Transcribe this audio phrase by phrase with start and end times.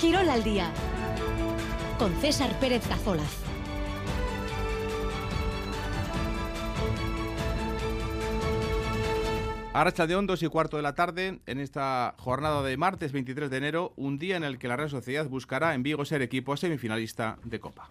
[0.00, 0.72] Quirol al día
[1.98, 3.36] con César Pérez Cazolaz.
[9.74, 13.56] Arracha de Hondos y cuarto de la tarde, en esta jornada de martes 23 de
[13.58, 17.36] enero, un día en el que la Real Sociedad buscará en Vigo ser equipo semifinalista
[17.44, 17.90] de Copa.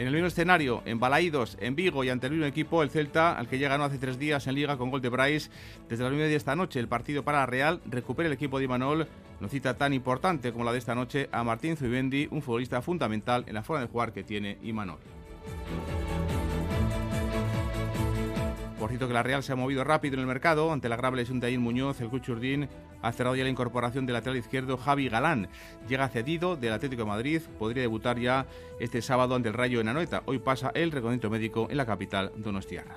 [0.00, 3.36] En el mismo escenario, en Balaídos, en Vigo y ante el mismo equipo, el Celta,
[3.36, 5.50] al que ya ganó hace tres días en Liga con gol de Bryce,
[5.90, 9.06] desde las 9 de esta noche, el partido para Real recupera el equipo de Imanol,
[9.40, 13.44] no cita tan importante como la de esta noche, a Martín Zubimendi, un futbolista fundamental
[13.46, 15.00] en la forma de jugar que tiene Imanol.
[18.98, 21.38] Por que la Real se ha movido rápido en el mercado ante la grave lesión
[21.38, 22.68] de Ayin Muñoz, el Cuchurdín
[23.02, 25.48] ha cerrado ya la incorporación del lateral izquierdo Javi Galán.
[25.88, 28.46] Llega cedido del Atlético de Madrid, podría debutar ya
[28.80, 30.22] este sábado ante el Rayo en Anoeta.
[30.26, 32.96] Hoy pasa el reconocimiento médico en la capital donostiarra.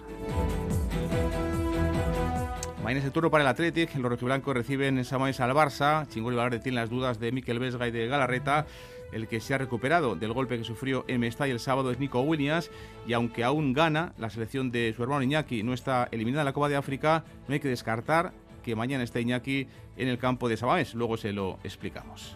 [2.84, 3.96] Mañana es el turno para el Athletic.
[3.96, 6.06] Los rojiblancos reciben en Samamés al Barça.
[6.10, 8.66] Chingol y Valverde tienen las dudas de Miquel Vesga y de Galarreta.
[9.14, 12.22] El que se ha recuperado del golpe que sufrió en Mestalla el sábado es Nico
[12.22, 12.72] Williams
[13.08, 16.54] y aunque aún gana, la selección de su hermano Iñaki no está eliminada en la
[16.54, 20.58] Copa de África, no hay que descartar que mañana esté Iñaki en el campo de
[20.58, 20.96] Samamés.
[20.96, 22.36] Luego se lo explicamos.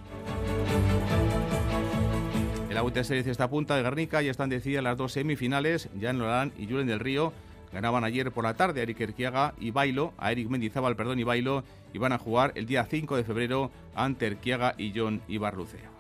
[2.70, 5.90] En la vuelta de series esta punta de Guernica ya están decididas las dos semifinales,
[6.00, 7.34] Jan Lorán y Julen del Río.
[7.74, 11.24] Ganaban ayer por la tarde a Eric Erquiaga y Bailo, a Eric Mendizábal, perdón, y
[11.24, 15.97] Bailo, y van a jugar el día 5 de febrero ante Erquiaga y John Ibarrucea.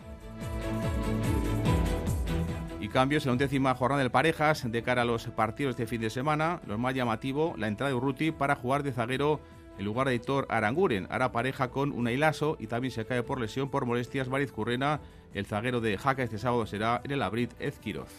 [2.97, 6.09] Cambios en la undécima jornada del Parejas de cara a los partidos de fin de
[6.09, 6.61] semana.
[6.65, 9.39] Lo más llamativo, la entrada de Urruti para jugar de zaguero
[9.77, 11.05] en lugar de Hitor Aranguren.
[11.11, 14.99] Hará pareja con un Hilaso y también se cae por lesión por molestias Mariz Currena.
[15.35, 18.09] El zaguero de Jaca este sábado será en el Abrit Ezquiroz.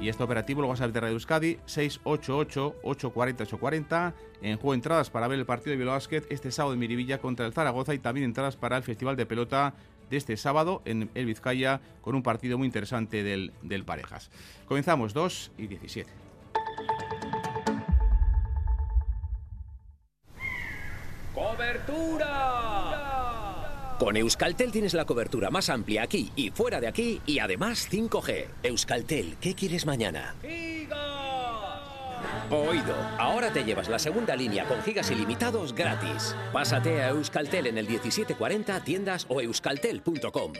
[0.00, 4.12] Y este operativo lo vas a ver de Radio Euskadi, 688-840-840.
[4.40, 7.52] En juego entradas para ver el partido de Bilbao este sábado en Miribilla contra el
[7.52, 9.74] Zaragoza y también entradas para el Festival de Pelota
[10.14, 14.30] de este sábado en el Vizcaya con un partido muy interesante del, del Parejas.
[14.66, 16.10] Comenzamos 2 y 17.
[21.34, 22.54] ¡Cobertura!
[23.98, 28.46] Con Euskaltel tienes la cobertura más amplia aquí y fuera de aquí y además 5G.
[28.62, 30.34] Euskaltel, ¿qué quieres mañana?
[32.50, 36.36] Oído, ahora te llevas la segunda línea con gigas ilimitados gratis.
[36.52, 40.52] Pásate a Euskaltel en el 1740 tiendas o euskaltel.com.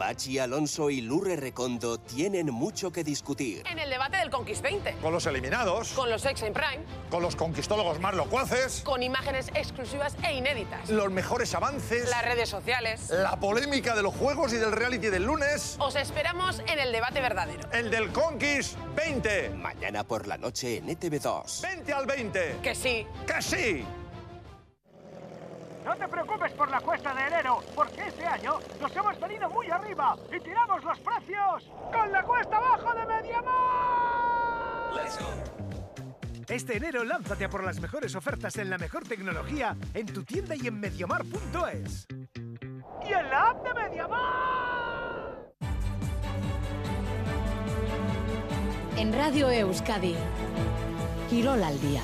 [0.00, 3.62] Pachi Alonso y Lurre Recondo tienen mucho que discutir.
[3.70, 4.94] En el debate del Conquist 20.
[4.94, 5.92] Con los eliminados.
[5.92, 6.82] Con los ex en Prime.
[7.10, 8.80] Con los conquistólogos más locuaces.
[8.80, 10.88] Con imágenes exclusivas e inéditas.
[10.88, 12.08] Los mejores avances.
[12.08, 13.10] Las redes sociales.
[13.10, 15.76] La polémica de los juegos y del reality del lunes.
[15.78, 17.68] Os esperamos en el debate verdadero.
[17.70, 19.50] El del Conquist 20.
[19.50, 21.60] Mañana por la noche en ETV2.
[21.60, 22.56] 20 al 20.
[22.62, 23.06] Que sí.
[23.26, 23.84] Que sí.
[25.90, 29.68] No te preocupes por la cuesta de enero, porque este año nos hemos venido muy
[29.70, 34.94] arriba y tiramos los precios con la cuesta abajo de Mediamar.
[34.94, 35.26] Let's go.
[36.46, 40.54] Este enero lánzate a por las mejores ofertas en la mejor tecnología en tu tienda
[40.54, 42.06] y en mediamar.es.
[42.06, 45.52] Y en la app de Mediamar.
[48.96, 50.14] En Radio Euskadi,
[51.28, 52.02] Quirol al día.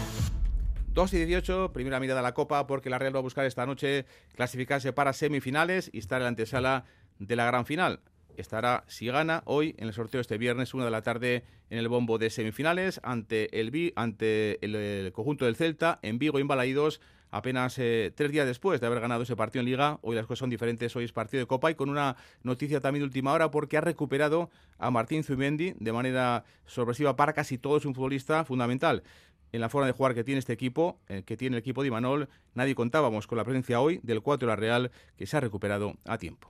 [0.97, 3.67] 2 y 18, primera mirada a la Copa, porque la Real va a buscar esta
[3.67, 6.87] noche clasificarse para semifinales y estar en la antesala
[7.19, 8.01] de la gran final.
[8.39, 11.89] Estará, si gana, hoy en el sorteo este viernes, una de la tarde, en el
[11.89, 18.11] bombo de semifinales ante el, ante el, conjunto del Celta, en Vigo Balaídos, apenas eh,
[18.15, 19.99] tres días después de haber ganado ese partido en Liga.
[20.01, 23.03] Hoy las cosas son diferentes, hoy es partido de Copa y con una noticia también
[23.03, 27.77] de última hora porque ha recuperado a Martín Zubimendi de manera sorpresiva para casi todo,
[27.77, 29.03] es un futbolista fundamental
[29.53, 31.89] en la forma de jugar que tiene este equipo, eh, que tiene el equipo de
[31.89, 32.29] Imanol.
[32.55, 35.95] Nadie contábamos con la presencia hoy del 4 de la Real que se ha recuperado
[36.05, 36.49] a tiempo.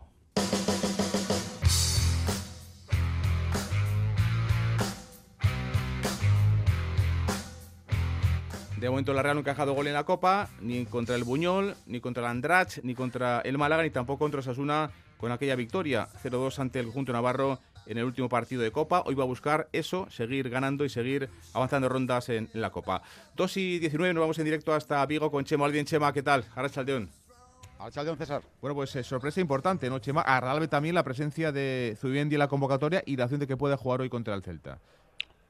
[8.79, 11.75] De momento la Real no ha encajado gol en la Copa, ni contra el Buñol,
[11.87, 16.09] ni contra el Andrach, ni contra el Málaga, ni tampoco contra Osasuna con aquella victoria
[16.23, 19.03] 0-2 ante el conjunto Navarro en el último partido de Copa.
[19.07, 23.03] Hoy va a buscar eso, seguir ganando y seguir avanzando rondas en, en la Copa.
[23.37, 25.85] 2 y 19, nos vamos en directo hasta Vigo con Chema Albion.
[25.85, 26.45] Chema, ¿qué tal?
[26.55, 27.11] Ahora Chaldeón.
[27.79, 28.43] Alchaldeón César.
[28.61, 30.23] Bueno, pues eh, sorpresa importante, ¿no, Chema?
[30.23, 33.77] Agradable también la presencia de Zubimendi en la convocatoria y la opción de que pueda
[33.77, 34.79] jugar hoy contra el Celta.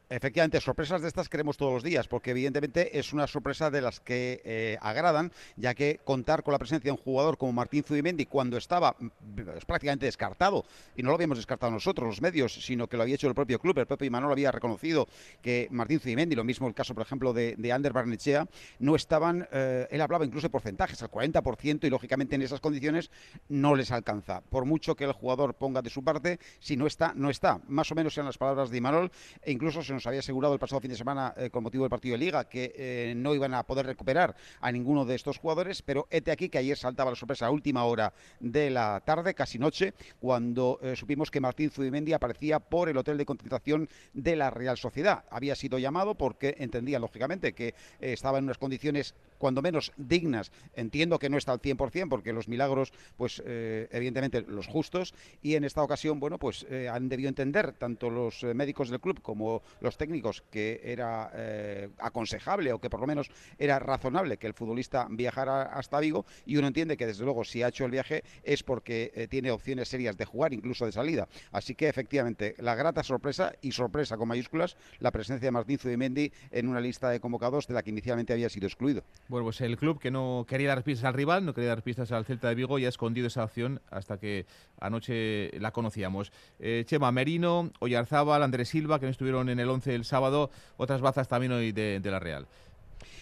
[0.09, 3.99] Efectivamente, sorpresas de estas queremos todos los días, porque evidentemente es una sorpresa de las
[3.99, 8.27] que eh, agradan, ya que contar con la presencia de un jugador como Martín Zubimendi
[8.27, 9.09] cuando estaba mm,
[9.57, 10.65] es prácticamente descartado,
[10.95, 13.59] y no lo habíamos descartado nosotros, los medios, sino que lo había hecho el propio
[13.59, 15.09] club, el propio Imanol había reconocido
[15.43, 18.47] que Martín Zubimendi, lo mismo el caso, por ejemplo, de, de Ander Barnechea,
[18.79, 23.11] no estaban, eh, él hablaba incluso de porcentajes, al 40%, y lógicamente en esas condiciones
[23.49, 24.41] no les alcanza.
[24.43, 27.61] Por mucho que el jugador ponga de su parte, si no está, no está.
[27.67, 29.11] Más o menos eran las palabras de Imanol,
[29.43, 31.91] e incluso se nos había asegurado el pasado fin de semana eh, con motivo del
[31.91, 35.83] partido de Liga que eh, no iban a poder recuperar a ninguno de estos jugadores,
[35.83, 39.59] pero este aquí que ayer saltaba la sorpresa a última hora de la tarde, casi
[39.59, 44.51] noche, cuando eh, supimos que Martín Zubimendi aparecía por el hotel de concentración de la
[44.51, 45.25] Real Sociedad.
[45.31, 50.51] Había sido llamado porque entendía, lógicamente, que estaba en unas condiciones cuando menos dignas.
[50.75, 55.65] Entiendo que no está al 100% porque los milagros, pues evidentemente los justos, y en
[55.65, 60.43] esta ocasión, bueno, pues han debido entender tanto los médicos del club como los técnicos
[60.51, 65.63] que era eh, aconsejable o que por lo menos era razonable que el futbolista viajara
[65.63, 69.13] hasta Vigo y uno entiende que desde luego si ha hecho el viaje es porque
[69.15, 71.29] eh, tiene opciones serias de jugar, incluso de salida.
[71.53, 76.33] Así que efectivamente la grata sorpresa y sorpresa con mayúsculas la presencia de Martín Zubimendi
[76.51, 79.03] en una lista de convocados de la que inicialmente había sido excluido.
[79.29, 82.13] Bueno, pues el club que no quería dar pistas al rival, no quería dar pistas
[82.13, 84.47] al Celta de Vigo, ya ha escondido esa opción hasta que
[84.81, 86.33] anoche la conocíamos.
[86.61, 91.01] Eh, Chema Merino, Oyarzábal, Andrés Silva, que no estuvieron en el 11 el sábado otras
[91.01, 92.47] bazas también hoy de, de la Real.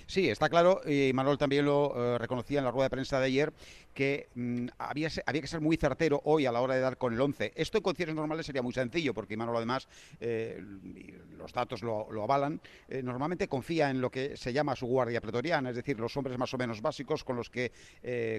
[0.06, 3.27] Sí, está claro, y Manuel también lo eh, reconocía en la rueda de prensa de
[3.27, 3.53] ayer,
[3.94, 7.14] que mm, había, había, que ser muy certero hoy a la hora de dar con
[7.14, 7.52] el 11.
[7.55, 9.88] Esto en condiciones normales sería muy sencillo, porque Manuel además,
[10.20, 10.62] eh,
[11.38, 15.70] los datos lo, avalan, eh, normalmente confía en lo que se llama su guardia pretoriana,
[15.70, 17.73] es decir, los hombres más o menos básicos con los que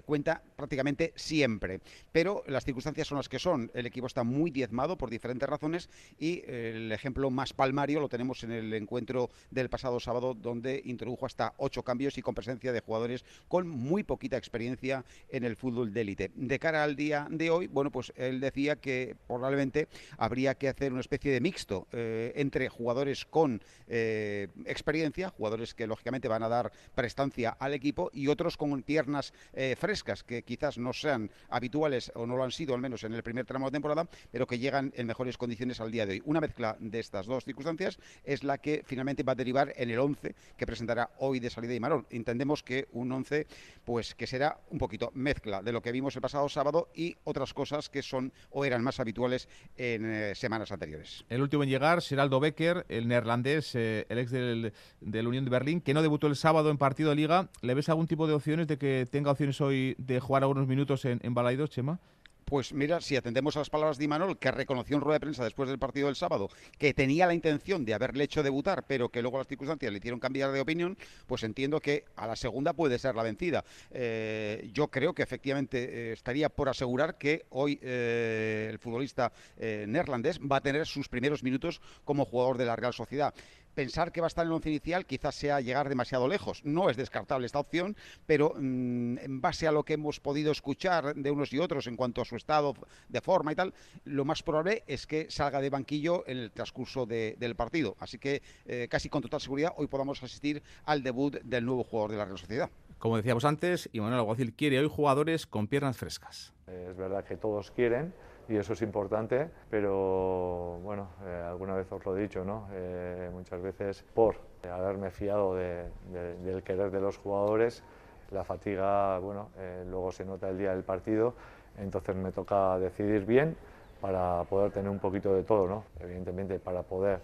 [0.05, 1.79] cuenta prácticamente siempre.
[2.11, 3.71] Pero las circunstancias son las que son.
[3.73, 8.43] El equipo está muy diezmado por diferentes razones y el ejemplo más palmario lo tenemos
[8.43, 12.81] en el encuentro del pasado sábado, donde introdujo hasta ocho cambios y con presencia de
[12.81, 16.31] jugadores con muy poquita experiencia en el fútbol de élite.
[16.35, 19.87] De cara al día de hoy, bueno, pues él decía que probablemente
[20.17, 25.87] habría que hacer una especie de mixto eh, entre jugadores con eh, experiencia, jugadores que
[25.87, 30.77] lógicamente van a dar prestancia al equipo y otros con piernas eh, frescas que quizás
[30.77, 33.71] no sean habituales o no lo han sido al menos en el primer tramo de
[33.71, 36.21] temporada, pero que llegan en mejores condiciones al día de hoy.
[36.25, 39.99] Una mezcla de estas dos circunstancias es la que finalmente va a derivar en el
[39.99, 42.05] 11 que presentará hoy de salida y Marón.
[42.09, 43.47] Entendemos que un 11
[43.83, 47.53] pues que será un poquito mezcla de lo que vimos el pasado sábado y otras
[47.53, 49.47] cosas que son o eran más habituales
[49.77, 51.25] en eh, semanas anteriores.
[51.29, 55.45] El último en llegar será Aldo Becker, el neerlandés, eh, el ex del, del, Unión
[55.45, 57.49] de Berlín, que no debutó el sábado en partido de liga.
[57.61, 61.05] ¿Le ves algún tipo de opciones de que tenga opciones hoy de jugar algunos minutos
[61.05, 61.99] en, en Balaidos, Chema?
[62.45, 65.43] Pues mira, si atendemos a las palabras de Imanol, que reconoció en rueda de prensa
[65.43, 69.23] después del partido del sábado que tenía la intención de haberle hecho debutar, pero que
[69.23, 70.95] luego las circunstancias le hicieron cambiar de opinión,
[71.25, 73.65] pues entiendo que a la segunda puede ser la vencida.
[73.89, 80.39] Eh, yo creo que efectivamente eh, estaría por asegurar que hoy eh, el futbolista neerlandés
[80.39, 83.33] va a tener sus primeros minutos como jugador de la Real Sociedad
[83.75, 86.61] pensar que va a estar en el once inicial quizás sea llegar demasiado lejos.
[86.63, 87.95] No es descartable esta opción,
[88.25, 91.95] pero mm, en base a lo que hemos podido escuchar de unos y otros en
[91.95, 92.73] cuanto a su estado
[93.09, 93.73] de forma y tal,
[94.05, 97.95] lo más probable es que salga de banquillo en el transcurso del partido.
[97.99, 102.11] Así que eh, casi con total seguridad hoy podamos asistir al debut del nuevo jugador
[102.11, 102.69] de la Real Sociedad.
[102.97, 106.53] Como decíamos antes, Manuel Alguacil quiere hoy jugadores con piernas frescas.
[106.67, 108.13] Es verdad que todos quieren
[108.47, 112.67] y eso es importante, pero bueno, eh, alguna vez os lo he dicho, ¿no?
[112.73, 114.35] Eh, muchas veces por
[114.71, 117.83] haberme fiado del querer de los jugadores,
[118.31, 121.33] la fatiga, bueno, eh, luego se nota el día del partido,
[121.77, 123.55] entonces me toca decidir bien
[124.01, 125.83] para poder tener un poquito de todo, ¿no?
[125.99, 127.19] Evidentemente para poder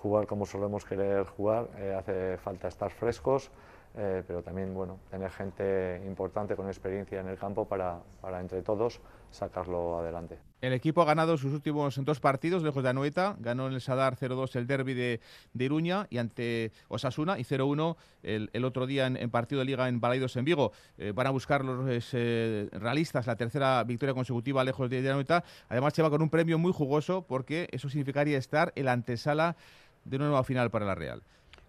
[0.00, 3.50] jugar como solemos querer jugar hace falta estar frescos,
[3.94, 9.00] pero también bueno, tener gente importante con experiencia en el campo para, para entre todos
[9.32, 10.38] sacarlo adelante.
[10.60, 13.34] El equipo ha ganado sus últimos dos partidos lejos de Anoeta.
[13.40, 15.20] Ganó en el Sadar 0-2 el derby de,
[15.58, 20.36] Iruña y ante Osasuna y 0-1 el, otro día en, partido de liga en Balaidos
[20.36, 20.70] en Vigo.
[20.98, 25.42] Eh, van a buscar los eh, realistas la tercera victoria consecutiva lejos de, Anoeta.
[25.68, 29.56] Además, se va con un premio muy jugoso porque eso significaría estar en la antesala
[30.04, 31.22] de una nueva final para la Real.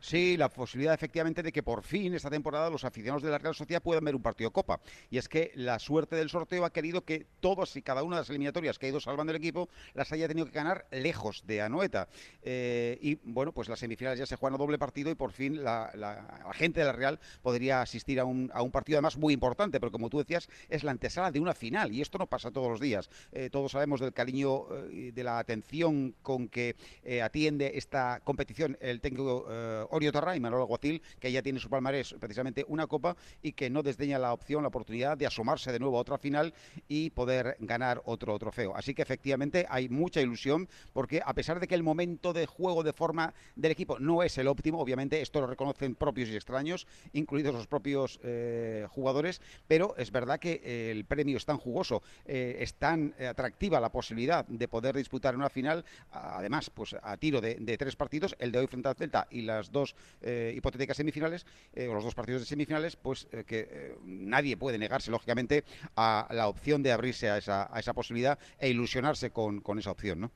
[0.03, 3.55] Sí, la posibilidad efectivamente de que por fin esta temporada los aficionados de la Real
[3.55, 4.81] Sociedad puedan ver un partido Copa.
[5.09, 8.23] Y es que la suerte del sorteo ha querido que todas y cada una de
[8.23, 11.61] las eliminatorias que ha ido salvando el equipo las haya tenido que ganar lejos de
[11.61, 12.09] Anoeta.
[12.41, 15.63] Eh, y bueno, pues las semifinales ya se juegan a doble partido y por fin
[15.63, 20.09] la, gente de la Real podría asistir a un, partido además muy importante, pero como
[20.09, 23.09] tú decías, es la antesala de una final y esto no pasa todos los días.
[23.31, 26.75] Eh, todos sabemos del cariño y de la atención con que
[27.23, 29.47] atiende esta competición el técnico
[29.93, 33.69] Orio Tarra y Manuel Aguacil, que ya tiene su palmarés precisamente una copa y que
[33.69, 36.53] no desdeña la opción, la oportunidad de asomarse de nuevo a otra final
[36.87, 38.75] y poder ganar otro trofeo.
[38.75, 42.83] Así que efectivamente hay mucha ilusión porque a pesar de que el momento de juego
[42.83, 46.87] de forma del equipo no es el óptimo, obviamente esto lo reconocen propios y extraños,
[47.13, 52.57] incluidos los propios eh, jugadores, pero es verdad que el premio es tan jugoso, eh,
[52.59, 57.55] es tan atractiva la posibilidad de poder disputar una final, además pues a tiro de,
[57.55, 59.82] de tres partidos, el de hoy frente al Celta y las dos
[60.21, 64.77] eh, hipotéticas semifinales, eh, o los dos partidos de semifinales, pues eh, que nadie puede
[64.77, 65.63] negarse, lógicamente,
[65.95, 69.91] a la opción de abrirse a esa, a esa posibilidad e ilusionarse con, con esa
[69.91, 70.31] opción, ¿no?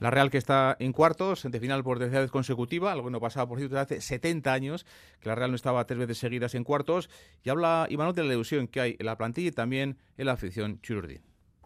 [0.00, 3.20] La Real que está en cuartos, de final por tercera vez consecutiva, algo que no
[3.20, 4.86] pasaba, por cierto, hace 70 años,
[5.20, 7.10] que la Real no estaba tres veces seguidas en cuartos.
[7.42, 10.32] Y habla Iván de la ilusión que hay en la plantilla y también en la
[10.32, 11.20] afición chururdín.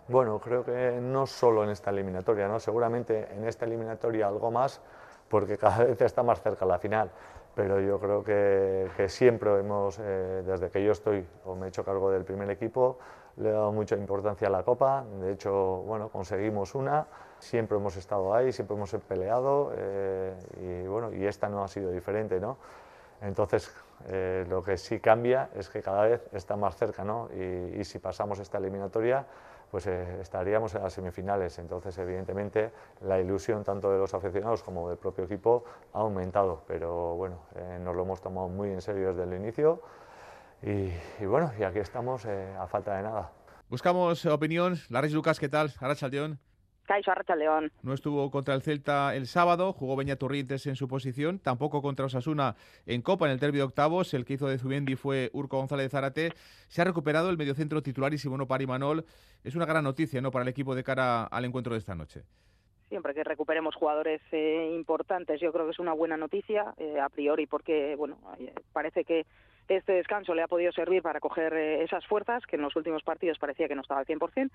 [0.08, 2.58] Bueno, creo que no solo en esta eliminatoria, ¿no?
[2.58, 4.82] seguramente en esta eliminatoria algo más,
[5.34, 7.10] porque cada vez está más cerca la final.
[7.56, 11.84] Pero yo creo que, siempre hemos, eh, desde que yo estoy o me he hecho
[11.84, 12.98] cargo del primer equipo,
[13.38, 15.04] le he dado mucha importancia a la Copa.
[15.20, 17.08] De hecho, bueno, conseguimos una,
[17.40, 21.90] siempre hemos estado ahí, siempre hemos peleado eh, y, bueno, y esta no ha sido
[21.90, 22.56] diferente, ¿no?
[23.20, 23.74] Entonces,
[24.08, 27.28] eh, lo que sí cambia es que cada vez está más cerca, ¿no?
[27.32, 29.26] Y, si pasamos esta eliminatoria,
[29.70, 31.58] pues eh, estaríamos en las semifinales.
[31.58, 32.70] Entonces, evidentemente,
[33.02, 37.78] la ilusión tanto de los aficionados como del propio equipo ha aumentado, pero bueno, eh,
[37.82, 39.80] nos lo hemos tomado muy en serio desde el inicio
[40.62, 40.90] y,
[41.26, 43.30] bueno, y aquí estamos a falta de nada.
[43.68, 44.78] Buscamos opinión.
[44.88, 45.74] Laris Lucas, ¿qué tal?
[45.78, 46.38] Arachaldeón.
[46.84, 47.72] Caixo León.
[47.82, 52.06] No estuvo contra el Celta el sábado, jugó Beña Turrientes en su posición, tampoco contra
[52.06, 55.58] Osasuna en Copa en el derbi de octavos, el que hizo de Zubendi fue Urco
[55.58, 56.32] González Zárate.
[56.68, 59.04] Se ha recuperado el mediocentro titular y Simono Parimanol.
[59.42, 60.30] Es una gran noticia ¿no?
[60.30, 62.22] para el equipo de cara al encuentro de esta noche.
[62.88, 67.08] Siempre que recuperemos jugadores eh, importantes, yo creo que es una buena noticia, eh, a
[67.08, 69.26] priori, porque bueno, eh, parece que
[69.68, 73.38] este descanso le ha podido servir para coger esas fuerzas que en los últimos partidos
[73.38, 74.50] parecía que no estaba al 100%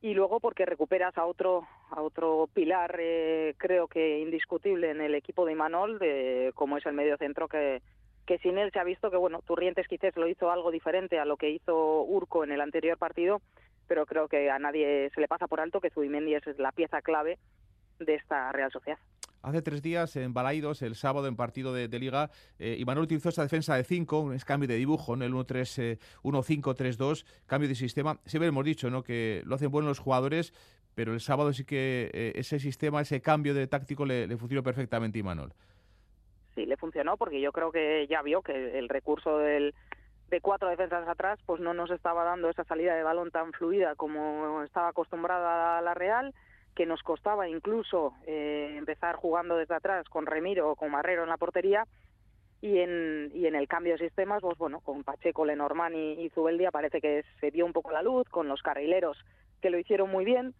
[0.00, 5.14] y luego porque recuperas a otro a otro pilar eh, creo que indiscutible en el
[5.14, 7.82] equipo de Imanol de como es el medio centro que
[8.26, 11.24] que sin él se ha visto que bueno Turrientes quizás lo hizo algo diferente a
[11.24, 13.40] lo que hizo Urco en el anterior partido
[13.88, 17.02] pero creo que a nadie se le pasa por alto que Zubimendi es la pieza
[17.02, 17.38] clave
[17.98, 18.98] de esta Real Sociedad
[19.44, 23.42] Hace tres días en Balaidos, el sábado en partido de, Liga, eh, Imanol utilizó esa
[23.42, 28.18] defensa de 5, un cambio de dibujo, en el 1-3-1-5-3-2, eh, cambio de sistema.
[28.24, 29.02] Siempre hemos dicho ¿no?
[29.02, 30.54] que lo hacen bueno los jugadores,
[30.94, 35.18] pero el sábado sí que eh, ese sistema, ese cambio de táctico le, funcionó perfectamente
[35.18, 35.52] a Imanol.
[36.54, 39.74] Sí, le funcionó porque yo creo que ya vio que el recurso del,
[40.30, 43.94] de cuatro defensas atrás pues no nos estaba dando esa salida de balón tan fluida
[43.94, 46.32] como estaba acostumbrada la Real
[46.74, 51.28] que nos costaba incluso eh, empezar jugando desde atrás con Remiro o con Marrero en
[51.28, 51.86] la portería.
[52.60, 56.30] Y en, y en el cambio de sistemas, pues bueno, con Pacheco, Lenormand y, y
[56.30, 59.22] Zubeldia parece que se vio un poco la luz, con los carrileros
[59.60, 60.54] que lo hicieron muy bien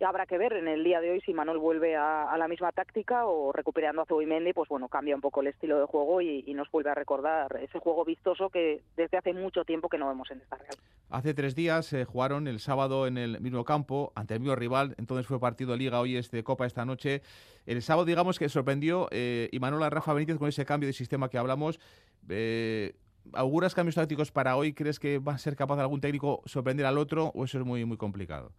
[0.00, 3.26] habrá que ver en el día de hoy si Manuel vuelve a, la misma táctica
[3.26, 6.70] o recuperando a Zubimendi, pues bueno, cambia un poco el estilo de juego y, nos
[6.70, 10.40] vuelve a recordar ese juego vistoso que desde hace mucho tiempo que no vemos en
[10.40, 10.76] esta Real.
[11.10, 14.94] Hace tres días eh, jugaron el sábado en el mismo campo ante el mismo rival,
[14.98, 17.22] entonces fue partido de Liga, hoy es de Copa esta noche.
[17.66, 20.92] El sábado digamos que sorprendió eh, y Manuel a Rafa Benítez con ese cambio de
[20.92, 21.80] sistema que hablamos.
[22.28, 22.94] Eh,
[23.32, 24.74] ¿Auguras cambios tácticos para hoy?
[24.74, 27.84] ¿Crees que va a ser capaz algún técnico sorprender al otro o eso es muy,
[27.84, 28.52] muy complicado?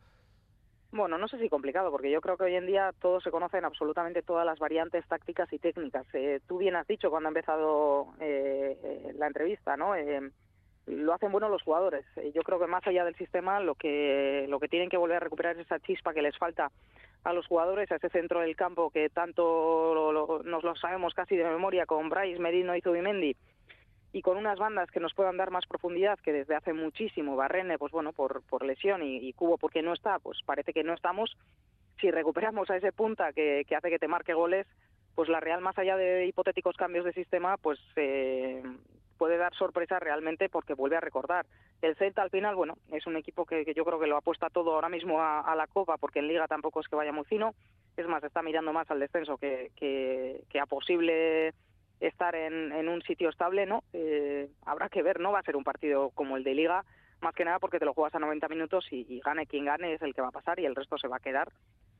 [0.96, 3.66] Bueno, no sé si complicado, porque yo creo que hoy en día todos se conocen
[3.66, 6.08] absolutamente todas las variantes tácticas y técnicas.
[6.14, 9.94] Eh, tú bien has dicho cuando ha empezado eh, eh, la entrevista, ¿no?
[10.88, 12.06] lo hacen bueno los jugadores.
[12.34, 15.20] yo creo que más allá del sistema, lo que lo que tienen que volver a
[15.20, 16.72] recuperar es esa chispa que les falta
[17.26, 21.44] a los jugadores, a ese centro del campo que tanto nos lo sabemos casi de
[21.44, 23.36] memoria con Bryce, Merino y Zubimendi
[24.16, 27.78] y con unas bandas que nos puedan dar más profundidad que desde hace muchísimo Barrene
[27.78, 31.36] pues bueno por, por lesión y, Cubo porque no está pues parece que no estamos
[32.00, 34.68] si recuperamos a ese punta que, hace que te marque goles
[35.16, 38.64] pues la Real más allá de hipotéticos cambios de sistema pues eh,
[39.18, 41.46] puede dar sorpresa realmente porque vuelve a recordar.
[41.82, 44.76] El Celta al final bueno es un equipo que, yo creo que lo apuesta todo
[44.76, 47.54] ahora mismo a, la Copa porque en Liga tampoco es que vaya muy fino.
[47.98, 51.54] Es más está mirando más al descenso que, que, que a posible
[52.00, 53.84] estar en, en un sitio estable, ¿no?
[53.94, 56.84] Eh, habrá que ver, no va a ser un partido como el de Liga,
[57.22, 59.94] más que nada porque te lo juegas a 90 minutos y, y gane quien gane
[59.94, 61.52] es el que va a pasar y el resto se va a quedar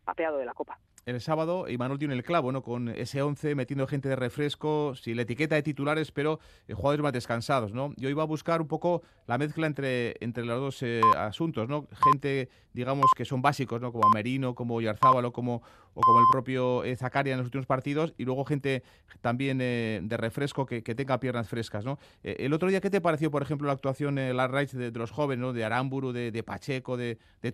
[0.06, 0.80] apeado de la Copa.
[1.06, 2.64] El sábado, Imanol tiene el clavo, ¿no?
[2.64, 7.04] Con ese 11 metiendo gente de refresco, sin la etiqueta de titulares, pero eh, jugadores
[7.04, 7.94] más descansados, ¿no?
[7.98, 11.88] Yo iba a buscar un poco la mezcla entre, entre los dos eh, asuntos, ¿no?
[12.12, 13.92] Gente, digamos, que son básicos, ¿no?
[13.92, 15.62] Como Merino, como Yarzábalo, como,
[15.94, 18.84] o como el propio eh, Zacaria en los últimos partidos, y luego gente
[19.22, 21.98] también eh, de refresco que, que, tenga piernas frescas, ¿no?
[22.24, 24.92] Eh, el otro día, ¿qué te pareció, por ejemplo, la actuación, eh, la raíz de,
[24.92, 25.54] de, los jóvenes, ¿no?
[25.54, 27.52] De Aramburu, de, de Pacheco, de, de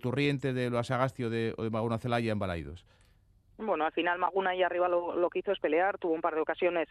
[0.52, 2.38] de Loas Agastio, de, o de Celaya en
[3.58, 6.40] Bueno, al final Maguna ahí arriba lo, que hizo es pelear, tuvo un par de
[6.40, 6.88] ocasiones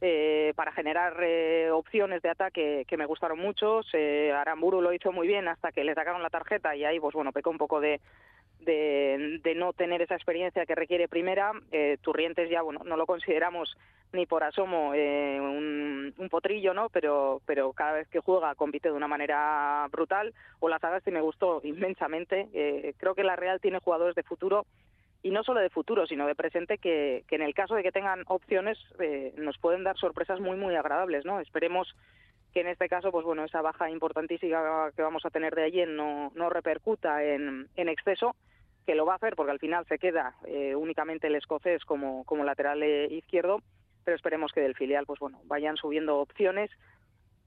[0.00, 3.80] eh, para generar eh, opciones de ataque que me gustaron mucho.
[3.92, 7.14] Eh, Aramburu lo hizo muy bien hasta que le sacaron la tarjeta y ahí, pues
[7.14, 8.00] bueno, pecó un poco de,
[8.64, 11.52] de, de no tener esa experiencia que requiere primera.
[11.70, 13.76] Eh, Turrientes ya, bueno, no lo consideramos
[14.12, 16.88] ni por asomo eh, un, un, potrillo, ¿no?
[16.88, 20.32] Pero, pero cada vez que juega compite de una manera brutal.
[20.60, 22.48] O la Sagasti me gustó inmensamente.
[22.52, 24.66] Eh, creo que la Real tiene jugadores de futuro
[25.24, 27.90] y no solo de futuro, sino de presente, que, que en el caso de que
[27.90, 31.40] tengan opciones eh, nos pueden dar sorpresas muy, muy agradables, ¿no?
[31.40, 31.96] Esperemos
[32.52, 35.82] que en este caso, pues bueno, esa baja importantísima que vamos a tener de allí
[35.86, 38.36] no, no repercuta en, en exceso,
[38.84, 42.24] que lo va a hacer porque al final se queda eh, únicamente el escocés como,
[42.24, 43.62] como lateral eh, izquierdo,
[44.04, 46.70] pero esperemos que del filial, pues bueno, vayan subiendo opciones.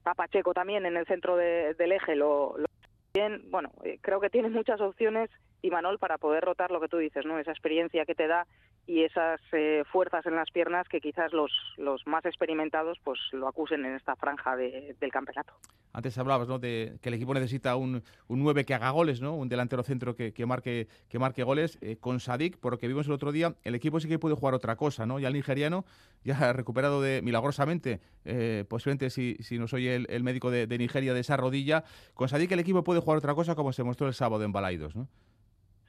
[0.03, 2.65] A Pacheco también en el centro de, del eje lo, lo
[3.13, 5.29] bien, bueno, eh, creo que tiene muchas opciones
[5.61, 7.39] y Manol para poder rotar lo que tú dices, ¿no?
[7.39, 8.47] Esa experiencia que te da
[8.87, 13.47] y esas eh, fuerzas en las piernas que quizás los, los más experimentados pues lo
[13.47, 15.53] acusen en esta franja de, del campeonato.
[15.91, 16.57] Antes hablabas ¿no?
[16.57, 19.35] de que el equipo necesita un, un 9 que haga goles, ¿no?
[19.35, 21.77] un delantero centro que, que marque, que marque goles.
[21.81, 24.35] Eh, con Sadik, por lo que vimos el otro día, el equipo sí que puede
[24.35, 25.05] jugar otra cosa.
[25.05, 25.19] ¿no?
[25.19, 25.85] Ya el nigeriano,
[26.23, 30.77] ya recuperado de milagrosamente, eh, posiblemente si, si no soy el, el médico de, de,
[30.77, 31.83] Nigeria de esa rodilla,
[32.13, 34.95] con Sadik el equipo puede jugar otra cosa como se mostró el sábado en Balaidos.
[34.95, 35.09] ¿no?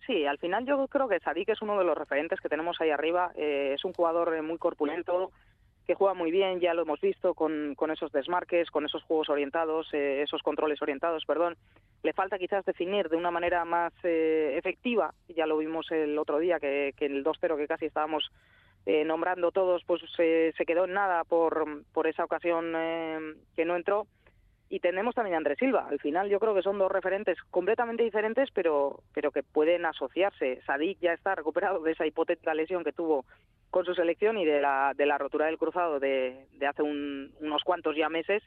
[0.08, 2.88] Sí, al final yo creo que Sadik es uno de los referentes que tenemos ahí
[2.88, 3.30] arriba.
[3.36, 5.30] Eh, es un jugador eh, muy corpulento,
[5.86, 9.28] que juega muy bien, ya lo hemos visto con, con esos desmarques, con esos juegos
[9.28, 11.56] orientados, eh, esos controles orientados, perdón.
[12.02, 16.38] Le falta quizás definir de una manera más eh, efectiva, ya lo vimos el otro
[16.38, 18.30] día, que, el 2-0 que casi estábamos
[18.86, 23.76] eh, nombrando todos, pues se quedó en nada por, por esa ocasión eh, que no
[23.76, 24.06] entró
[24.70, 25.86] y tenemos también a Andrés Silva.
[25.88, 30.60] Al final yo creo que son dos referentes completamente diferentes, pero, pero que pueden asociarse.
[30.66, 33.24] Sadik ya está recuperado de esa hipotética lesión que tuvo
[33.70, 37.32] con su selección y de la, de la rotura del cruzado de, de hace un,
[37.40, 38.42] unos cuantos ya meses.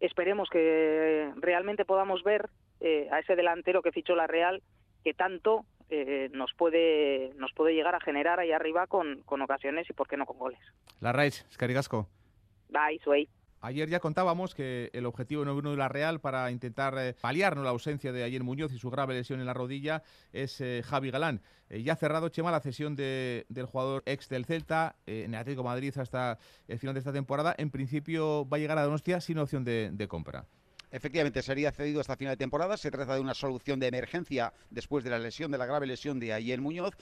[0.00, 2.48] Esperemos que realmente podamos ver
[2.80, 4.62] eh, a ese delantero que fichó la Real,
[5.04, 9.88] que tanto eh, nos puede nos puede llegar a generar ahí arriba con, con ocasiones
[9.90, 10.60] y por qué no con goles.
[11.00, 12.08] La Raiz, Escarigasco.
[12.68, 13.28] Bye, Suey.
[13.60, 17.70] Ayer ya contábamos que el objetivo número de la Real para intentar eh, paliar la
[17.70, 21.42] ausencia de Ayer Muñoz y su grave lesión en la rodilla es eh, Javi Galán.
[21.68, 25.40] Eh, ya ha cerrado Chema la cesión de, del jugador ex del Celta en el
[25.40, 27.54] Atlético Madrid hasta el final de esta temporada.
[27.58, 30.46] En principio va a llegar a Donostia sin opción de, de compra.
[30.90, 32.76] Efectivamente, sería cedido hasta final de temporada.
[32.76, 36.18] Se trata de una solución de emergencia después de la lesión, de la grave lesión
[36.18, 36.94] de Ayer Muñoz.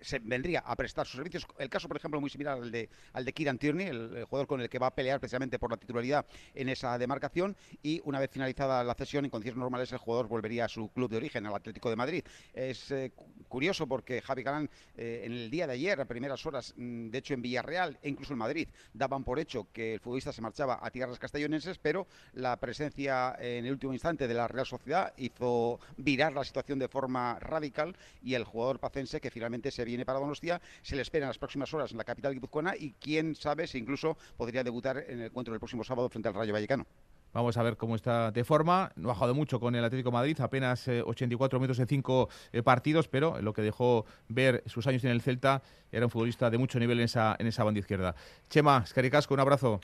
[0.00, 1.46] Se vendría a prestar sus servicios.
[1.58, 4.46] El caso, por ejemplo, muy similar al de, al de Kieran Tierney, el, el, jugador
[4.46, 7.56] con el que va a pelear precisamente por la titularidad en esa demarcación.
[7.82, 11.10] Y una vez finalizada la cesión, en condiciones normales, el jugador volvería a su club
[11.10, 12.24] de origen, al Atlético de Madrid.
[12.54, 13.12] Es eh,
[13.48, 17.18] curioso porque Javi Galán, eh, en el día de ayer, a primeras horas, mm, de
[17.18, 20.78] hecho en Villarreal e incluso en Madrid, daban por hecho que el futbolista se marchaba
[20.82, 25.80] a tierras castellonenses, pero la presencia en el último instante de la Real Sociedad hizo
[25.96, 30.18] virar la situación de forma radical y el jugador pacense que finalmente se viene para
[30.18, 33.66] Donostia se le espera en las próximas horas en la capital guipuzcoana y quién sabe
[33.66, 36.86] si incluso podría debutar en el encuentro del próximo sábado frente al Rayo Vallecano.
[37.34, 38.92] Vamos a ver cómo está de forma.
[38.94, 42.62] No ha bajado mucho con el Atlético Madrid, apenas eh, 84 minutos en 5 eh,
[42.62, 46.58] partidos, pero lo que dejó ver sus años en el Celta era un futbolista de
[46.58, 48.14] mucho nivel en esa, en esa banda izquierda.
[48.48, 49.80] Chema, Escaricasco, un abrazo.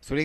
[0.00, 0.24] Zuri,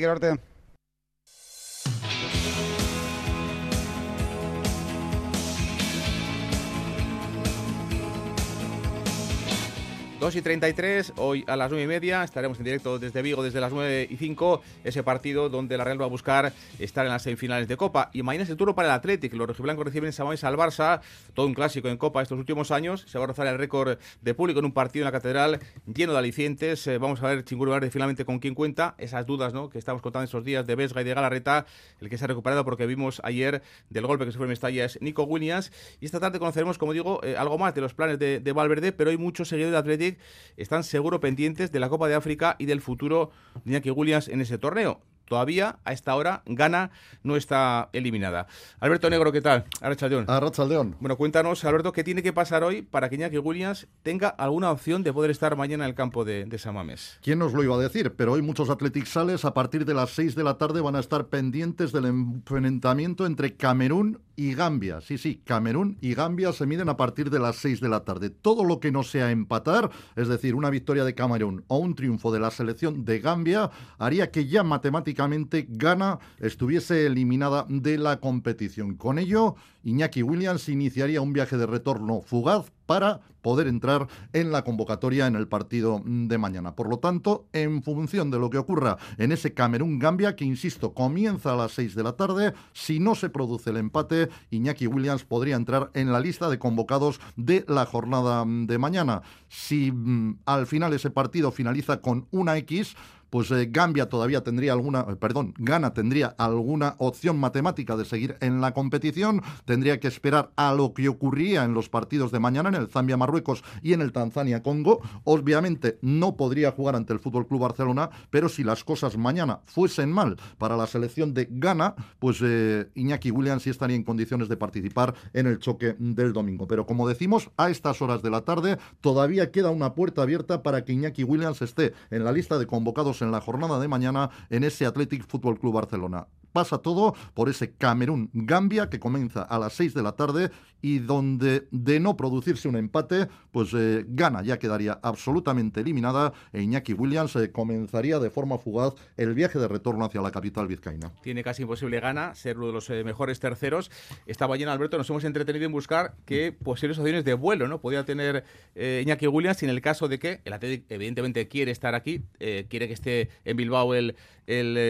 [10.28, 13.62] 2 y 33, hoy a las 9 y media estaremos en directo desde Vigo desde
[13.62, 17.22] las 9 y 5, ese partido donde la Real va a buscar estar en las
[17.22, 18.10] semifinales de Copa.
[18.12, 21.00] Y mañana es el turno para el Athletic, los rojiblancos reciben en Samamés al Barça,
[21.34, 24.34] todo un clásico en Copa estos últimos años, se va a rozar el récord de
[24.34, 27.72] público en un partido en la Catedral lleno de alicientes, eh, vamos a ver Chinguro
[27.72, 29.70] Verde finalmente con quién cuenta, esas dudas ¿no?
[29.70, 31.68] que estamos contando estos días de Vesga y de Galarreta,
[32.02, 35.24] el que se ha recuperado porque vimos ayer del golpe que en Mestalla es Nico
[35.24, 38.52] Williams, y esta tarde conoceremos, como digo, eh, algo más de los planes de, de
[38.52, 40.17] Valverde, pero hay muchos seguidores de Athletic
[40.56, 43.32] Están seguro pendientes de la Copa de África y del futuro
[43.64, 46.92] de Iñaki Williams en ese torneo todavía a esta hora gana
[47.24, 48.48] no está eliminada.
[48.80, 49.66] Alberto Negro, ¿qué tal?
[49.82, 50.26] Arrachaldeón.
[50.28, 50.96] Arrachaldeón.
[51.00, 55.04] Bueno, cuéntanos, Alberto, ¿qué tiene que pasar hoy para que Iñaki Williams tenga alguna opción
[55.04, 57.20] de poder estar mañana en el campo de, de Samames?
[57.22, 58.14] ¿Quién nos lo iba a decir?
[58.16, 61.00] Pero hoy muchos Athletic Sales a partir de las 6 de la tarde van a
[61.00, 65.02] estar pendientes del enfrentamiento entre Camerún y Gambia.
[65.02, 68.30] Sí, sí, Camerún y Gambia se miden a partir de las 6 de la tarde.
[68.30, 72.32] Todo lo que no sea empatar, es decir, una victoria de Camerún o un triunfo
[72.32, 78.96] de la selección de Gambia, haría que ya matemáticamente Ghana estuviese eliminada de la competición.
[78.96, 84.64] Con ello, Iñaki Williams iniciaría un viaje de retorno fugaz para poder entrar en la
[84.64, 86.76] convocatoria en el partido de mañana.
[86.76, 91.54] Por lo tanto, en función de lo que ocurra en ese Camerún-Gambia, que insisto, comienza
[91.54, 95.56] a las 6 de la tarde, si no se produce el empate, Iñaki Williams podría
[95.56, 99.22] entrar en la lista de convocados de la jornada de mañana.
[99.48, 102.96] Si mm, al final ese partido finaliza con una X,
[103.30, 108.38] pues eh, Gambia todavía tendría alguna, eh, perdón, Ghana tendría alguna opción matemática de seguir
[108.42, 112.70] en la competición, tendría que esperar a lo que ocurría en los partidos de mañana
[112.70, 115.02] en el Zambia Marruecos y en el Tanzania Congo.
[115.24, 120.12] Obviamente no podría jugar ante el Fútbol Club Barcelona, pero si las cosas mañana fuesen
[120.12, 124.58] mal para la selección de Ghana, pues eh, Iñaki Williams sí estaría en condiciones de
[124.58, 126.68] participar en el choque del domingo.
[126.68, 130.84] Pero como decimos, a estas horas de la tarde todavía queda una puerta abierta para
[130.84, 134.64] que Iñaki Williams esté en la lista de convocados en la jornada de mañana en
[134.64, 136.28] ese Athletic Fútbol Club Barcelona.
[136.54, 141.68] Pasa todo por ese Camerún-Gambia que comienza a las 6 de la tarde y donde
[141.72, 147.36] de no producirse un empate, pues eh, gana, ya quedaría absolutamente eliminada e Iñaki Williams
[147.36, 151.12] eh, comenzaría de forma fugaz el viaje de retorno hacia la capital vizcaína.
[151.22, 153.92] Tiene casi imposible gana ser uno de los eh, mejores terceros.
[154.26, 158.06] Esta mañana, Alberto, nos hemos entretenido en buscar qué posibles opciones de vuelo no podía
[158.06, 158.44] tener
[158.76, 162.94] Iñaki Williams en el caso de que el Atlético evidentemente quiere estar aquí, quiere que
[162.94, 164.16] esté en Bilbao el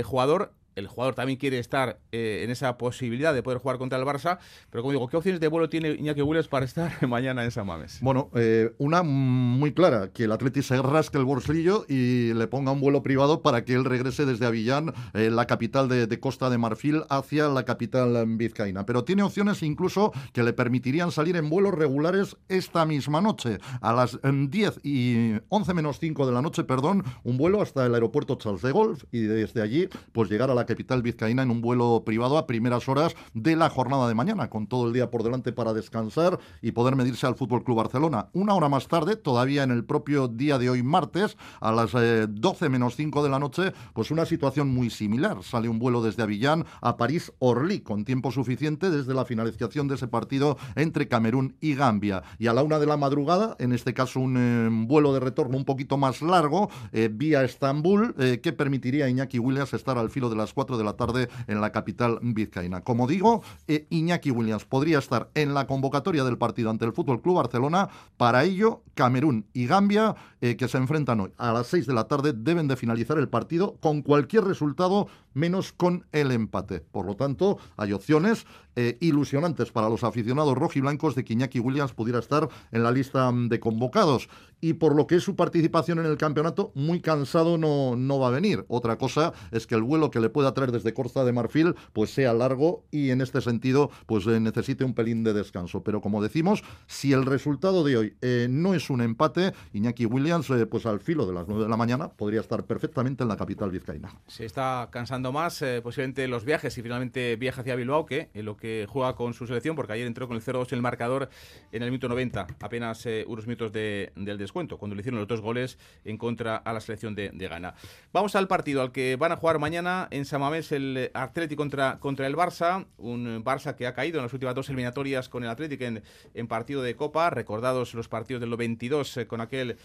[0.03, 4.05] jugador el jugador también quiere estar eh, en esa posibilidad de poder jugar contra el
[4.05, 4.37] Barça,
[4.69, 7.65] pero como digo, ¿qué opciones de vuelo tiene Iñaki Williams para estar mañana en San
[7.65, 7.99] Mames?
[8.01, 12.71] Bueno, eh, una muy clara, que el Atleti se rasque el bolsillo y le ponga
[12.71, 16.49] un vuelo privado para que él regrese desde Avillán, eh, la capital de, de, Costa
[16.49, 18.85] de Marfil, hacia la capital vizcaína.
[18.85, 23.93] Pero tiene opciones incluso que le permitirían salir en vuelos regulares esta misma noche, a
[23.93, 28.35] las 10 y 11 menos 5 de la noche, perdón, un vuelo hasta el aeropuerto
[28.35, 32.03] Charles de Golf y desde allí pues llegar a la capital vizcaína en un vuelo
[32.05, 35.51] privado a primeras horas de la jornada de mañana, con todo el día por delante
[35.51, 38.29] para descansar y poder medirse al Fútbol Club Barcelona.
[38.33, 42.65] Una hora más tarde, todavía en el propio día de hoy, martes, a las 12
[42.65, 45.43] eh, menos 5 de la noche, pues una situación muy similar.
[45.43, 50.07] Sale un vuelo desde Avillán a París-Orly, con tiempo suficiente desde la finalización de ese
[50.07, 52.23] partido entre Camerún y Gambia.
[52.37, 55.57] Y a la una de la madrugada, en este caso un eh, vuelo de retorno
[55.57, 60.29] un poquito más largo, eh, vía Estambul, que permitiría a Iñaki Williams estar al filo
[60.29, 62.81] de las 4 de la tarde en la capital vizcaína.
[62.81, 67.21] Como digo, eh, Iñaki Williams podría estar en la convocatoria del partido ante el Fútbol
[67.21, 67.89] Club Barcelona.
[68.17, 72.07] Para ello, Camerún y Gambia, eh, que se enfrentan hoy a las 6 de la
[72.07, 76.79] tarde, deben de finalizar el partido con cualquier resultado menos con el empate.
[76.79, 81.93] Por lo tanto, hay opciones eh, ilusionantes para los aficionados rojiblancos de que Iñaki Williams
[81.93, 84.27] pudiera estar en la lista de convocados.
[84.61, 88.27] Y por lo que es su participación en el campeonato, muy cansado no, no va
[88.27, 88.65] a venir.
[88.67, 92.11] Otra cosa es que el vuelo que le pueda traer desde Costa de Marfil pues
[92.11, 95.83] sea largo y en este sentido pues eh, necesite un pelín de descanso.
[95.83, 100.51] Pero como decimos, si el resultado de hoy eh, no es un empate, Iñaki Williams
[100.69, 103.71] pues al filo de las 9 de la mañana podría estar perfectamente en la capital
[103.71, 104.13] vizcaína.
[104.27, 108.45] Se está cansando más, eh, posiblemente los viajes y finalmente viaja hacia Bilbao, que en
[108.45, 111.29] lo que juega con su selección, porque ayer entró con el 0-2 en el marcador
[111.71, 115.41] en el minuto 90, apenas eh, unos minutos del descuento, cuando le hicieron los dos
[115.41, 117.75] goles en contra a la selección de, Ghana.
[118.11, 122.27] Vamos al partido al que van a jugar mañana en Samamés el Atlético contra, contra
[122.27, 125.85] el Barça, un Barça que ha caído en las últimas dos eliminatorias con el Atlético
[125.85, 129.77] en, partido de Copa, recordados los partidos del 22 eh, con aquel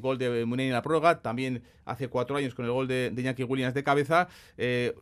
[0.00, 3.22] gol de Muneni en la prórroga, también hace cuatro años con el gol de, de
[3.22, 4.28] Iñaki Williams de cabeza.
[4.58, 4.94] Eh,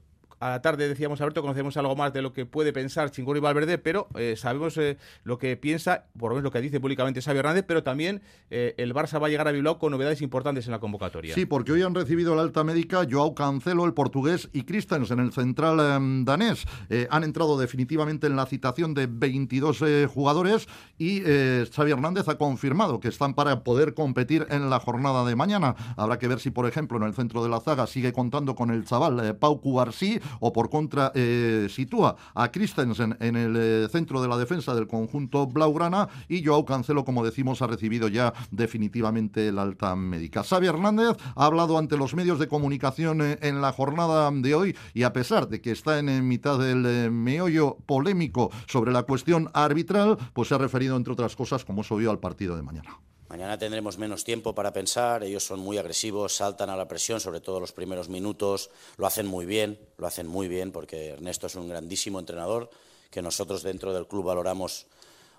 [0.45, 3.41] a la tarde decíamos, Alberto, conocemos algo más de lo que puede pensar Chingón y
[3.41, 7.23] Valverde, pero eh, sabemos eh, lo que piensa, por lo menos lo que dice públicamente
[7.23, 10.67] Xavi Hernández, pero también eh, el Barça va a llegar a Bilbao con novedades importantes
[10.67, 11.35] en la convocatoria.
[11.35, 15.33] Sí, porque hoy han recibido la alta médica Joao Cancelo, el portugués, y Christensen, el
[15.33, 16.67] central em, danés.
[17.09, 23.09] han entrado definitivamente en la citación de 22 jugadores y Xavi Hernández ha confirmado que
[23.09, 25.75] están para poder competir en la jornada de mañana.
[25.97, 28.71] Habrá que ver si, por ejemplo, en el centro de la zaga sigue contando con
[28.71, 34.23] el chaval Pau Cubarsí o por contra eh, sitúa a Christensen en el eh, centro
[34.23, 39.49] de la defensa del conjunto blaugrana y Joao Cancelo, como decimos, ha recibido ya definitivamente
[39.49, 40.43] el alta médica.
[40.43, 44.77] Xavi Hernández ha hablado ante los medios de comunicación eh, en la jornada de hoy
[44.93, 50.19] y a pesar de que está en mitad del meollo polémico sobre la cuestión arbitral,
[50.33, 52.99] pues se ha referido, entre otras cosas, como se vio al partido de mañana.
[53.35, 57.41] Mañana tendremos menos tiempo para pensar, ellos son muy agresivos, saltan a la presión, sobre
[57.41, 61.57] todo los primeros minutos, lo hacen muy bien, lo hacen muy bien porque Ernesto es
[61.57, 62.71] un grandísimo entrenador
[63.11, 64.87] que nosotros dentro del club valoramos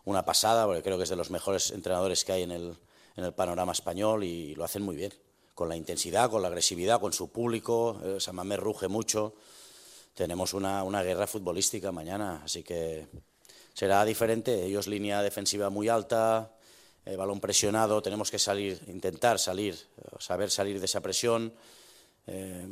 [0.03, 2.75] una pasada, porque creo que es de los mejores entrenadores que hay en el,
[3.15, 5.13] en el panorama español y lo hacen muy bien,
[5.53, 9.35] con la intensidad, con la agresividad, con su público, eh, Samamé ruge mucho,
[10.15, 13.07] tenemos una, una guerra futbolística mañana, así que
[13.73, 16.54] será diferente, ellos línea defensiva muy alta,
[17.05, 19.77] eh, balón presionado, tenemos que salir, intentar salir,
[20.19, 21.53] saber salir de esa presión.
[22.27, 22.65] Eh,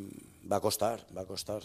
[0.52, 1.62] va a costar, va a costar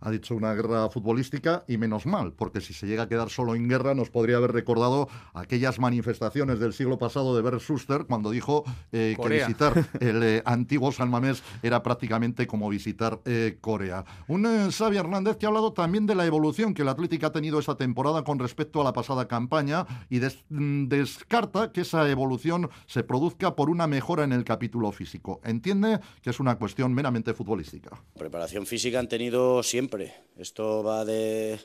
[0.00, 3.54] ha dicho una guerra futbolística y menos mal, porque si se llega a quedar solo
[3.54, 8.30] en guerra nos podría haber recordado aquellas manifestaciones del siglo pasado de Bert Schuster cuando
[8.30, 14.04] dijo eh, que visitar el eh, antiguo San Mamés era prácticamente como visitar eh, Corea.
[14.28, 17.58] Un Xavi Hernández que ha hablado también de la evolución que el Atlético ha tenido
[17.58, 23.02] esta temporada con respecto a la pasada campaña y mm, descarta que esa evolución se
[23.02, 25.40] produzca por una mejora en el capítulo físico.
[25.44, 27.90] Entiende que es una cuestión meramente futbolística.
[28.16, 29.89] Preparación física han tenido siempre
[30.38, 31.58] esto va de,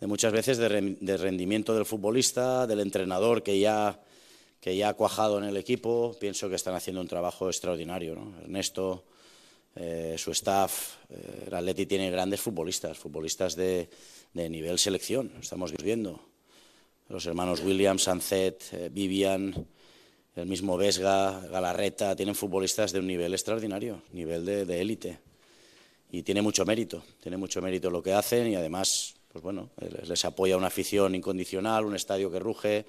[0.00, 4.00] muchas veces de, rendimiento del futbolista, del entrenador que ya,
[4.60, 6.16] que ya ha cuajado en el equipo.
[6.20, 8.16] Pienso que están haciendo un trabajo extraordinario.
[8.42, 9.04] Ernesto,
[9.74, 13.88] eh, su staff, eh, el Atleti tiene grandes futbolistas, futbolistas de,
[14.34, 16.20] nivel selección, estamos viendo.
[17.08, 19.66] Los hermanos Williams, Sancet, eh, Vivian,
[20.36, 25.27] el mismo Vesga, Galarreta, tienen futbolistas de un nivel extraordinario, nivel de élite
[26.10, 29.70] y tiene mucho mérito, tiene mucho mérito lo que hacen y además, pues bueno,
[30.06, 32.86] les apoya una afición incondicional, un estadio que ruge.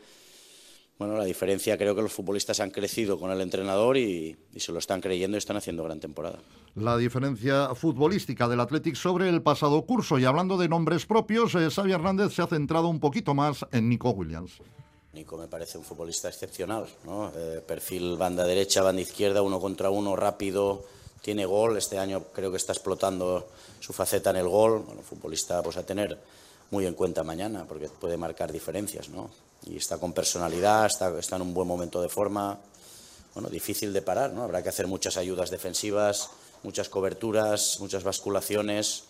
[0.98, 4.80] Bueno, la diferencia creo que los futbolistas han crecido con el entrenador y, se lo
[4.80, 6.40] están creyendo y están haciendo gran temporada.
[6.76, 11.70] La diferencia futbolística del Athletic sobre el pasado curso y hablando de nombres propios, eh,
[11.70, 14.60] Xavi Hernández se ha centrado un poquito más en Nico Williams.
[15.14, 17.32] Nico me parece un futbolista excepcional, ¿no?
[17.34, 20.86] Eh, perfil banda derecha, banda izquierda, uno contra uno, rápido,
[21.22, 25.62] tiene gol, este año creo que está explotando su faceta en el gol, bueno, futbolista
[25.62, 26.18] pues a tener
[26.72, 29.30] muy en cuenta mañana, porque puede marcar diferencias, ¿no?
[29.66, 32.58] Y está con personalidad, está, está en un buen momento de forma,
[33.34, 34.44] bueno, difícil de parar, ¿no?
[34.44, 36.30] Habrá que hacer muchas ayudas defensivas,
[36.64, 39.04] muchas coberturas, muchas basculaciones.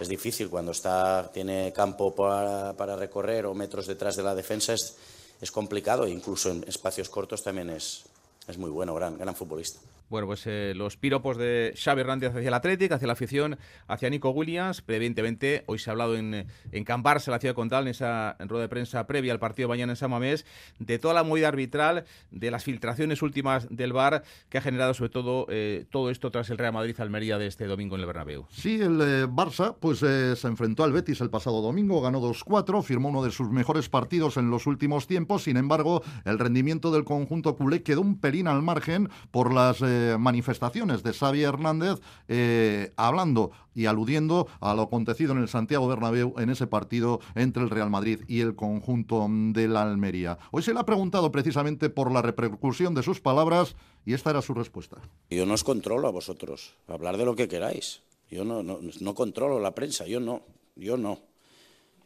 [0.00, 4.72] Es difícil cuando está, tiene campo para, para recorrer o metros detrás de la defensa,
[4.72, 4.94] es,
[5.40, 8.04] es complicado, incluso en espacios cortos también es,
[8.48, 9.80] es muy bueno, gran, gran futbolista.
[10.12, 13.56] Bueno, pues eh, los piropos de Xavi Hernández hacia el Atlético, hacia la afición,
[13.88, 14.84] hacia Nico Williams.
[14.86, 18.64] Evidentemente, hoy se ha hablado en, en Can Barça, la ciudad condal, en esa rueda
[18.64, 20.44] de prensa previa al partido mañana en San Mamés,
[20.78, 25.08] de toda la movida arbitral, de las filtraciones últimas del VAR que ha generado sobre
[25.08, 28.44] todo eh, todo esto tras el Real Madrid-Almería de este domingo en el Bernabéu.
[28.50, 33.08] Sí, el eh, Barça pues se enfrentó al Betis el pasado domingo, ganó 2-4, firmó
[33.08, 35.44] uno de sus mejores partidos en los últimos tiempos.
[35.44, 39.80] Sin embargo, el rendimiento del conjunto culé quedó un pelín al margen por las
[40.18, 46.34] manifestaciones de Xavi Hernández eh, hablando y aludiendo a lo acontecido en el Santiago Bernabéu
[46.38, 50.38] en ese partido entre el Real Madrid y el conjunto de la Almería.
[50.50, 54.42] Hoy se le ha preguntado precisamente por la repercusión de sus palabras y esta era
[54.42, 54.98] su respuesta.
[55.30, 58.02] Yo no os controlo a vosotros, hablar de lo que queráis.
[58.30, 60.42] Yo no, no, no controlo la prensa, yo no,
[60.76, 61.20] yo no.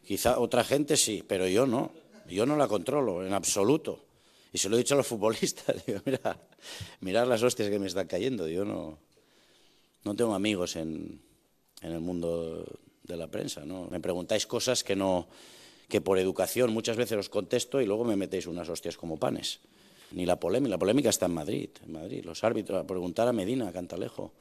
[0.03, 1.91] Quizá otra gente sí, pero yo no.
[2.29, 4.06] Yo no la controlo en absoluto.
[4.53, 6.39] Y se lo he dicho a los futbolistas, mira,
[7.01, 8.47] mirad las hostias que me están cayendo.
[8.47, 8.97] Yo no,
[10.03, 11.21] no tengo amigos en,
[11.81, 12.65] en el mundo
[13.03, 13.87] de la prensa, ¿no?
[13.89, 15.27] Me preguntáis cosas que no
[15.87, 19.59] que por educación muchas veces os contesto y luego me metéis unas hostias como panes.
[20.11, 22.23] Ni la polémica, la polémica está en Madrid, en Madrid.
[22.25, 24.33] Los árbitros, a preguntar a Medina, a Cantalejo,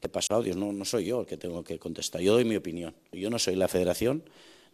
[0.00, 0.42] ¿qué pasó?
[0.42, 2.94] Dios, no, no soy yo el que tengo que contestar, yo doy mi opinión.
[3.12, 4.24] Yo no soy la federación,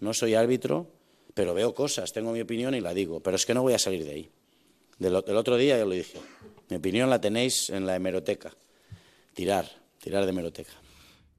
[0.01, 0.87] no soy árbitro,
[1.35, 3.79] pero veo cosas, tengo mi opinión y la digo, pero es que no voy a
[3.79, 4.31] salir de ahí.
[4.99, 6.19] Del, otro día ya lo dije.
[6.69, 8.53] Mi opinión la tenéis en la hemeroteca.
[9.35, 10.73] Tirar, tirar de hemeroteca.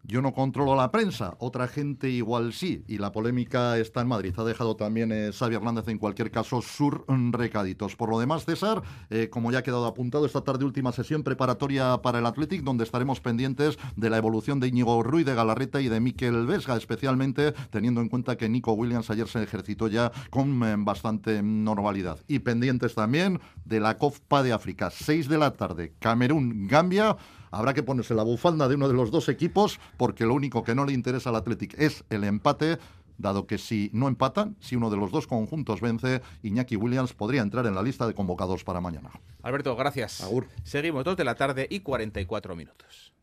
[0.08, 4.36] Yo no controlo la prensa, otra gente igual sí, y la polémica está en Madrid.
[4.38, 6.94] Ha dejado también eh, Xavi Hernández en cualquier caso sus
[7.32, 7.96] recaditos.
[7.96, 12.04] Por lo demás, César, eh, como ya ha quedado apuntado, esta tarde última sesión preparatoria
[12.04, 15.90] para el Athletic, donde estaremos pendientes de la evolución de Íñigo Ruiz, de Galarreta y
[15.90, 20.62] de Miquel Vesga, especialmente teniendo en cuenta que Nico Williams ayer se ejercitó ya con
[20.64, 22.20] eh, bastante normalidad.
[22.28, 27.18] Y pendientes también de la Copa de África, 6 de la tarde, Camerún, Gambia
[27.56, 30.76] habrá que ponerse la bufanda de uno de los dos equipos porque lo único que
[30.76, 32.78] no le interesa al Athletic es el empate
[33.18, 37.42] dado que si no empatan, si uno de los dos conjuntos vence, Iñaki Williams podría
[37.42, 39.10] entrar en la lista de convocados para mañana.
[39.42, 40.22] Alberto, gracias.
[40.22, 40.48] Agur.
[40.64, 43.14] Seguimos, 2 de la tarde y 44 minutos.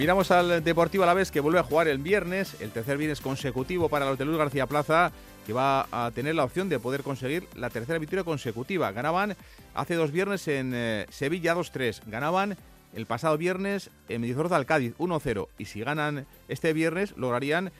[0.00, 4.06] Miramos al Deportivo a que vuelve a jugar el viernes, el tercer viernes consecutivo para
[4.06, 5.12] los de Luis García Plaza,
[5.46, 8.92] que va a tener la opción de poder conseguir la tercera victoria consecutiva.
[8.92, 9.36] Ganaban
[9.74, 12.56] hace dos viernes en eh, Sevilla 2-3, ganaban
[12.94, 17.70] el pasado viernes en Medizorza al Cádiz 1-0 y si ganan este viernes lograrían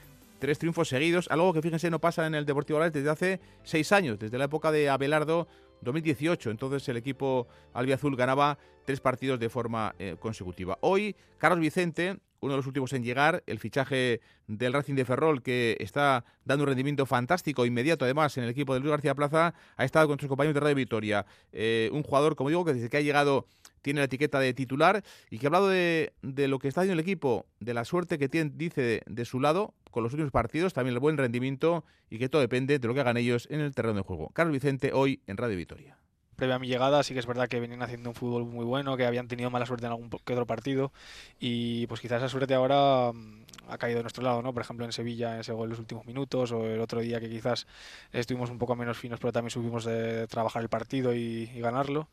[0.41, 3.93] tres triunfos seguidos, algo que fíjense no pasa en el Deportivo Alavés desde hace seis
[3.93, 5.49] años, desde la época de Abelardo
[5.83, 6.51] 2018.
[6.51, 10.79] Entonces el equipo albiazul ganaba tres partidos de forma eh, consecutiva.
[10.81, 15.43] Hoy Carlos Vicente, uno de los últimos en llegar, el fichaje del Racing de Ferrol
[15.43, 19.55] que está dando un rendimiento fantástico inmediato además en el equipo de Luis García Plaza,
[19.77, 21.27] ha estado con sus compañeros de Radio Vitoria.
[21.53, 23.47] Eh, un jugador, como digo, que desde que ha llegado
[23.83, 26.95] tiene la etiqueta de titular y que ha hablado de, de lo que está haciendo
[26.95, 30.73] el equipo, de la suerte que tiene, dice de, su lado con los últimos partidos,
[30.73, 33.75] también el buen rendimiento y que todo depende de lo que hagan ellos en el
[33.75, 34.31] terreno de juego.
[34.31, 35.97] Carlos Vicente hoy en Radio Vitoria.
[36.37, 38.97] Previa a mi llegada sí que es verdad que venían haciendo un fútbol muy bueno,
[38.97, 40.91] que habían tenido mala suerte en algún que otro partido
[41.39, 44.55] y pues quizás esa suerte ahora mm, ha caído de nuestro lado, ¿no?
[44.55, 47.29] Por ejemplo en Sevilla ese gol en los últimos minutos o el otro día que
[47.29, 47.67] quizás
[48.13, 52.09] estuvimos un poco menos finos pero también supimos de trabajar el partido y ganarlo.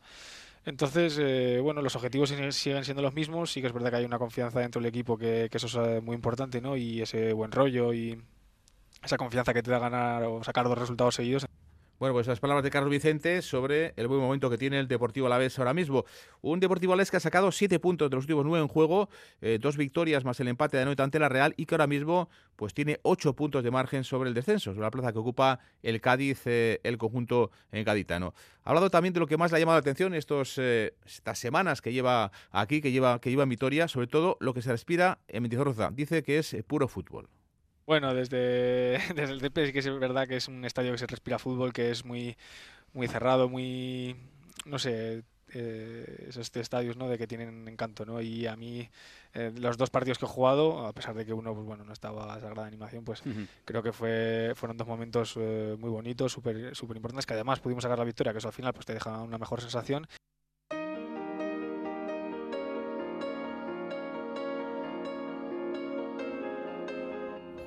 [0.68, 3.50] Entonces, eh, bueno, los objetivos siguen siendo los mismos.
[3.50, 5.74] Sí que es verdad que hay una confianza dentro del equipo que, que eso es
[5.76, 6.76] eh, muy importante, ¿no?
[6.76, 8.20] Y ese buen rollo y
[9.02, 11.46] esa confianza que te da ganar o sacar dos resultados seguidos.
[11.98, 15.26] Bueno, pues las palabras de Carlos Vicente sobre el buen momento que tiene el Deportivo
[15.26, 16.04] Alavés ahora mismo.
[16.42, 19.08] Un Deportivo Alavés que ha sacado siete puntos de los últimos nueve en juego,
[19.40, 22.28] eh, dos victorias más el empate de anoche ante la Real y que ahora mismo
[22.54, 26.00] pues tiene ocho puntos de margen sobre el descenso, sobre la plaza que ocupa el
[26.00, 28.32] Cádiz, eh, el conjunto en gaditano.
[28.62, 31.40] Ha hablado también de lo que más le ha llamado la atención estos, eh, estas
[31.40, 34.70] semanas que lleva aquí, que lleva, que lleva en Vitoria, sobre todo lo que se
[34.70, 35.90] respira en Mendizorroza.
[35.90, 37.28] Dice que es puro fútbol.
[37.88, 41.06] Bueno, desde, desde el CP sí que es verdad que es un estadio que se
[41.06, 42.36] respira fútbol, que es muy,
[42.92, 44.14] muy cerrado, muy,
[44.66, 45.24] no sé,
[45.54, 47.08] eh, esos estadios ¿no?
[47.08, 48.20] de que tienen encanto ¿no?
[48.20, 48.90] y a mí
[49.32, 51.94] eh, los dos partidos que he jugado a pesar de que uno pues bueno no
[51.94, 53.48] estaba a sagrada animación pues uh -huh.
[53.64, 57.82] creo que fue fueron dos momentos eh, muy bonitos súper súper importantes que además pudimos
[57.82, 60.06] sacar la victoria que eso al final pues te deja una mejor sensación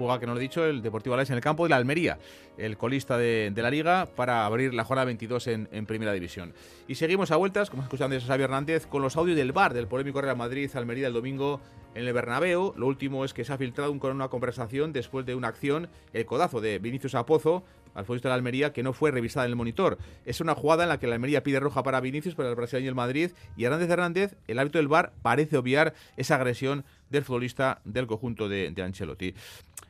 [0.01, 2.17] juega, que no lo he dicho, el Deportivo Alavés en el campo de la Almería,
[2.57, 6.53] el colista de, la Liga, para abrir la jornada 22 en, Primera División.
[6.87, 9.87] Y seguimos a vueltas, como escuchan de Xavi Hernández, con los audios del bar del
[9.87, 11.59] polémico Real Madrid-Almería el domingo
[11.95, 12.73] en el Bernabéu.
[12.77, 16.25] Lo último es que se ha filtrado un, una conversación después de una acción, el
[16.25, 19.55] codazo de Vinicius Apozo, al futbolista de la Almería, que no fue revisada en el
[19.55, 19.97] monitor.
[20.25, 22.85] Es una jugada en la que la Almería pide roja para Vinicius, para el brasileño
[22.85, 27.23] y el Madrid, y Hernández Hernández, el árbitro del bar, parece obviar esa agresión del
[27.23, 29.33] futbolista del conjunto de, de Ancelotti.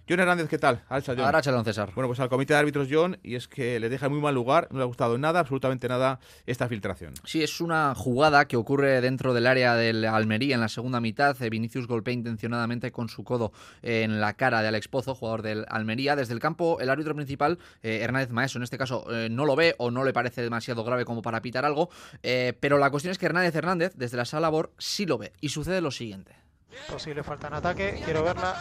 [0.10, 0.84] John Hernández, ¿qué tal?
[0.90, 1.92] Ahora don César.
[1.96, 4.36] Bueno, pues al comité de árbitros, John, y es que le deja en muy mal
[4.36, 7.14] lugar, no le ha gustado nada, absolutamente nada, esta filtración.
[7.24, 11.38] Sí, es una jugada que ocurre dentro del área del Almería en la segunda mitad.
[11.50, 13.54] Vinicius golpea intencionadamente con su codo
[13.84, 16.16] en la cara de Alex Pozo, jugador del Almería.
[16.16, 19.56] Desde el campo, el árbitro principal, eh, Hernández Maeso, en este caso, eh, no lo
[19.56, 21.90] ve o no le parece demasiado grave como para pitar algo,
[22.22, 25.32] eh, pero la cuestión es que Hernández Hernández, desde la sala BOR, sí lo ve.
[25.40, 26.41] Y sucede lo siguiente.
[26.90, 28.56] Posible falta en ataque, quiero verla.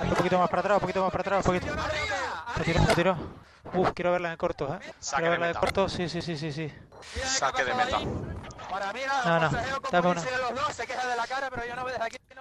[0.00, 1.72] Un poquito más para atrás, un poquito más para atrás, un poquito.
[2.56, 3.16] Se tiró, se tiró.
[3.72, 4.78] Uf, quiero verla en corto, ¿eh?
[5.00, 6.72] Saque quiero verla de en corto, sí, sí, sí, sí, sí.
[7.22, 8.00] Saque de meta.
[8.00, 9.50] No, no,
[9.90, 10.20] dame una.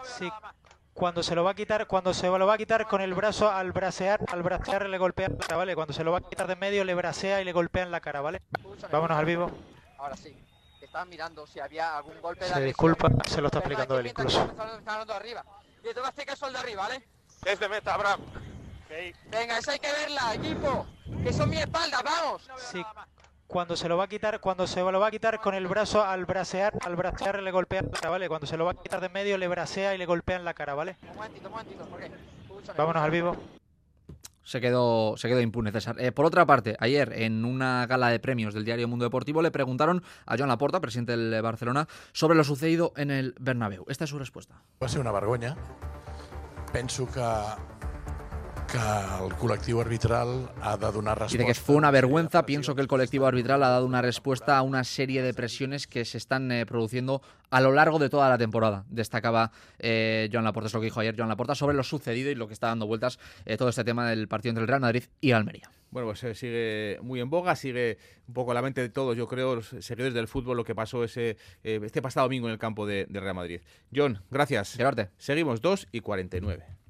[0.03, 0.31] Sí,
[0.93, 3.49] cuando se lo va a quitar, cuando se lo va a quitar con el brazo
[3.49, 5.75] al bracear, al bracear le golpea la cara, ¿vale?
[5.75, 7.99] Cuando se lo va a quitar de medio le bracea y le golpea en la
[7.99, 8.41] cara, ¿vale?
[8.91, 9.51] Vámonos al vivo.
[9.97, 10.37] Ahora sí.
[10.93, 14.43] Estaba mirando si había algún golpe de Se disculpa, se lo está explicando él incluso.
[14.43, 17.03] Y te vas a hacer caso al de arriba, ¿vale?
[17.45, 18.19] Es de meta, Abraham.
[19.31, 20.85] Venga, esa hay que verla, equipo.
[21.23, 22.47] Que son mi espalda, vamos.
[22.71, 22.85] Sí.
[23.47, 26.03] Cuando se lo va a quitar, cuando se lo va a quitar con el brazo
[26.03, 28.27] al bracear, al bracear le golpea la cara, ¿vale?
[28.27, 30.53] Cuando se lo va a quitar de medio le bracea y le golpea en la
[30.53, 30.97] cara, ¿vale?
[31.01, 32.11] Un momentito, un momentito, ¿por qué?
[32.77, 33.35] Vámonos al vivo.
[34.43, 35.95] Se quedó, se quedó impune, César.
[35.99, 39.51] Eh, por otra parte, ayer en una gala de premios del diario Mundo Deportivo le
[39.51, 43.85] preguntaron a Joan Laporta, presidente del Barcelona, sobre lo sucedido en el Bernabéu.
[43.87, 44.61] Esta es su respuesta.
[44.81, 45.55] Va ser una vergonya.
[46.71, 47.07] Penso
[51.31, 52.45] Dice que fue una vergüenza.
[52.45, 56.05] Pienso que el colectivo arbitral ha dado una respuesta a una serie de presiones que
[56.05, 57.21] se están eh, produciendo
[57.53, 58.83] a lo largo de toda la temporada.
[58.89, 62.35] Destacaba eh, Joan Laporta, es lo que dijo ayer Joan Laporta, sobre lo sucedido y
[62.35, 65.03] lo que está dando vueltas eh, todo este tema del partido entre el Real Madrid
[65.21, 65.69] y el Almería.
[65.91, 69.15] Bueno, pues eh, sigue muy en boga, sigue un poco a la mente de todos,
[69.15, 72.59] yo creo, los seguidores del fútbol, lo que pasó ese, este pasado domingo en el
[72.59, 73.61] campo de, de Real Madrid.
[73.95, 74.75] John, gracias.
[74.75, 75.11] Llevarte.
[75.19, 76.82] Seguimos 2 y 49.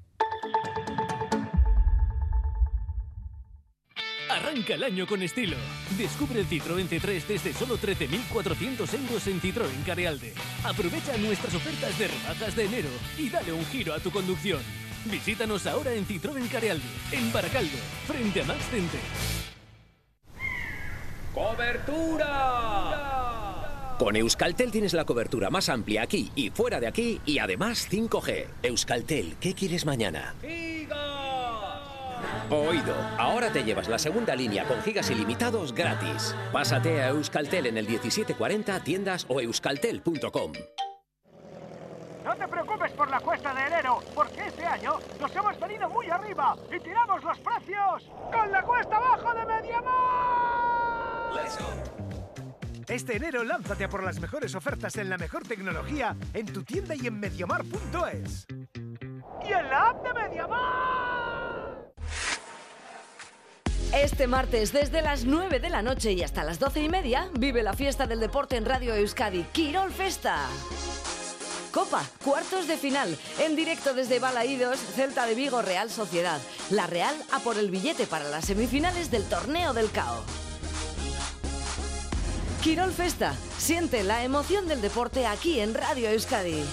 [4.54, 5.56] Arranca el año con estilo.
[5.98, 10.32] Descubre el Citroën C3 desde solo 13.400 euros en Citroën Carealde.
[10.62, 14.60] Aprovecha nuestras ofertas de rebajas de enero y dale un giro a tu conducción.
[15.06, 17.76] Visítanos ahora en Citroën Carealde, en Baracaldo,
[18.06, 19.00] frente a Max Center.
[21.34, 22.84] ¡Cobertura!
[23.98, 28.46] Con Euskaltel tienes la cobertura más amplia aquí y fuera de aquí y además 5G.
[28.62, 30.36] Euskaltel, ¿qué quieres mañana?
[32.50, 36.36] Oído, ahora te llevas la segunda línea con gigas ilimitados gratis.
[36.52, 40.52] Pásate a Euskaltel en el 1740, tiendas o euskaltel.com.
[42.24, 46.08] No te preocupes por la cuesta de enero, porque este año nos hemos venido muy
[46.10, 49.94] arriba y tiramos los precios con la cuesta abajo de Mediamar.
[52.88, 56.94] Este enero lánzate a por las mejores ofertas en la mejor tecnología en tu tienda
[56.94, 58.46] y en mediamar.es.
[59.46, 60.83] Y en la app de Mediamar.
[63.94, 67.62] Este martes, desde las 9 de la noche y hasta las 12 y media, vive
[67.62, 70.36] la fiesta del deporte en Radio Euskadi, Quirol Festa.
[71.70, 76.40] Copa, cuartos de final, en directo desde Balaídos, Celta de Vigo, Real Sociedad.
[76.70, 80.24] La Real a por el billete para las semifinales del torneo del CAO.
[82.64, 86.64] Quirol Festa, siente la emoción del deporte aquí en Radio Euskadi.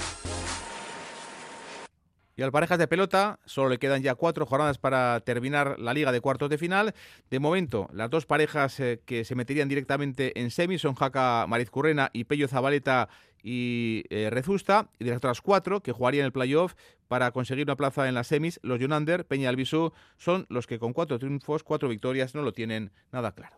[2.36, 6.12] Y al parejas de pelota solo le quedan ya cuatro jornadas para terminar la liga
[6.12, 6.94] de cuartos de final.
[7.30, 12.10] De momento, las dos parejas eh, que se meterían directamente en semis son Jaca Marizcurrena
[12.14, 13.10] y Pello Zabaleta
[13.44, 14.90] y eh, Rezusta.
[15.00, 16.76] Y de las otras cuatro que jugarían el playoff
[17.08, 20.80] para conseguir una plaza en las semis, los Yunander, Peña y Albisú son los que
[20.80, 23.58] con cuatro triunfos, cuatro victorias no lo tienen nada claro.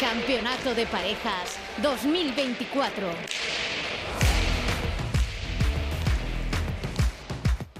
[0.00, 3.08] Campeonato de Parejas 2024.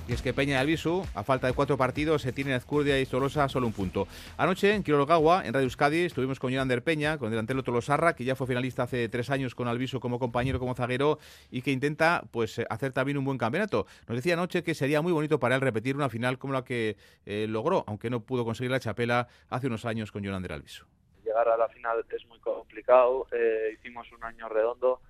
[0.09, 0.77] Y es que Peña y
[1.15, 4.07] a falta de cuatro partidos, se tienen Azcurdia y Tolosa solo un punto.
[4.37, 8.23] Anoche, en Quirologagua, en Radio Euskadi, estuvimos con Yonander Peña, con el delantero Tolosarra, que
[8.23, 11.19] ya fue finalista hace tres años con Albisu como compañero, como zaguero,
[11.51, 13.87] y que intenta pues hacer también un buen campeonato.
[14.07, 16.97] Nos decía anoche que sería muy bonito para él repetir una final como la que
[17.25, 20.85] eh, logró, aunque no pudo conseguir la chapela hace unos años con Yonander Albisu.
[21.25, 25.01] Llegar a la final es muy complicado, eh, hicimos un año redondo.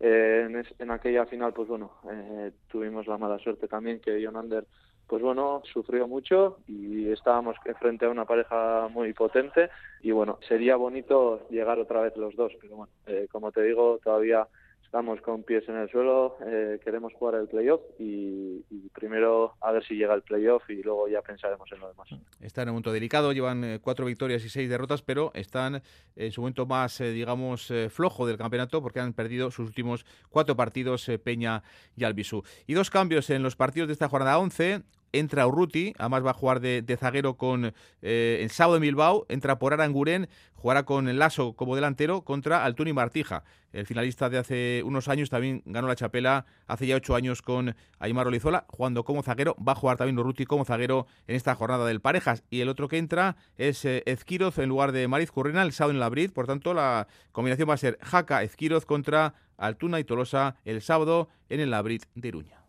[0.00, 4.22] Eh, en, es- en aquella final, pues bueno, eh, tuvimos la mala suerte también que
[4.22, 4.66] Jonander,
[5.06, 9.70] pues bueno, sufrió mucho y estábamos frente a una pareja muy potente
[10.00, 13.98] y bueno, sería bonito llegar otra vez los dos, pero bueno, eh, como te digo,
[14.02, 14.48] todavía
[14.94, 19.72] estamos con pies en el suelo, eh, queremos jugar el playoff y, y primero a
[19.72, 22.08] ver si llega el playoff y luego ya pensaremos en lo demás.
[22.40, 25.82] Está en un momento delicado, llevan eh, cuatro victorias y seis derrotas, pero están
[26.14, 30.54] en su momento más, eh, digamos, flojo del campeonato porque han perdido sus últimos cuatro
[30.54, 31.64] partidos Peña
[31.96, 32.44] y Albisú.
[32.68, 34.84] Y dos cambios en los partidos de esta jornada 11.
[35.14, 39.26] Entra Urruti, además va a jugar de, de zaguero con eh, el sábado en Bilbao.
[39.28, 43.44] Entra por Aranguren, jugará con Lasso como delantero contra Altuni Martija.
[43.72, 47.76] El finalista de hace unos años también ganó la chapela hace ya ocho años con
[48.00, 49.54] Aymar Olizola, jugando como zaguero.
[49.56, 52.42] Va a jugar también Urruti como zaguero en esta jornada del Parejas.
[52.50, 55.92] Y el otro que entra es eh, Ezquiroz en lugar de Mariz Currena, el sábado
[55.92, 56.32] en Labrid.
[56.32, 61.28] Por tanto, la combinación va a ser Jaca Ezquiroz contra Altuna y Tolosa el sábado
[61.48, 62.63] en el Labrid de Iruña.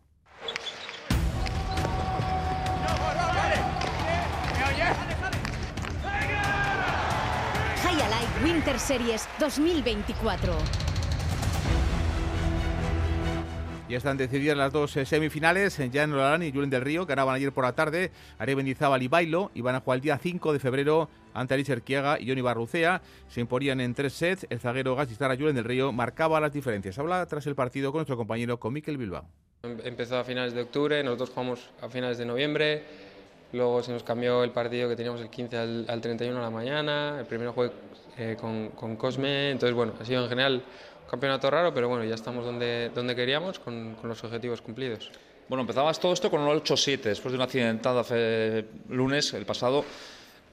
[8.42, 10.52] Winter Series 2024.
[13.88, 15.78] Ya están decididas las dos eh, semifinales.
[15.92, 18.10] Jan Olarán y Julen del Río ganaban ayer por la tarde.
[18.38, 21.72] Are Mendizábal y Bailo y van a jugar el día 5 de febrero ante Alicia
[21.74, 23.00] Erquiaga y Johnny Barrucea.
[23.28, 24.46] Se imponían en tres sets.
[24.50, 26.98] El zaguero Gasistara Julen del Río marcaba las diferencias.
[26.98, 29.24] Habla tras el partido con nuestro compañero, con Miquel Bilbao.
[29.62, 32.82] Em- Empezó a finales de octubre, nosotros jugamos a finales de noviembre,
[33.52, 36.50] luego se nos cambió el partido que teníamos el 15 al, al 31 a la
[36.50, 37.70] mañana, el primero jugué
[38.18, 42.04] eh, con, con Cosme, entonces bueno, ha sido en general un campeonato raro, pero bueno,
[42.04, 45.10] ya estamos donde, donde queríamos con, con los objetivos cumplidos.
[45.48, 49.84] Bueno, empezabas todo esto con un 8-7 después de un accidentado hace lunes, el pasado.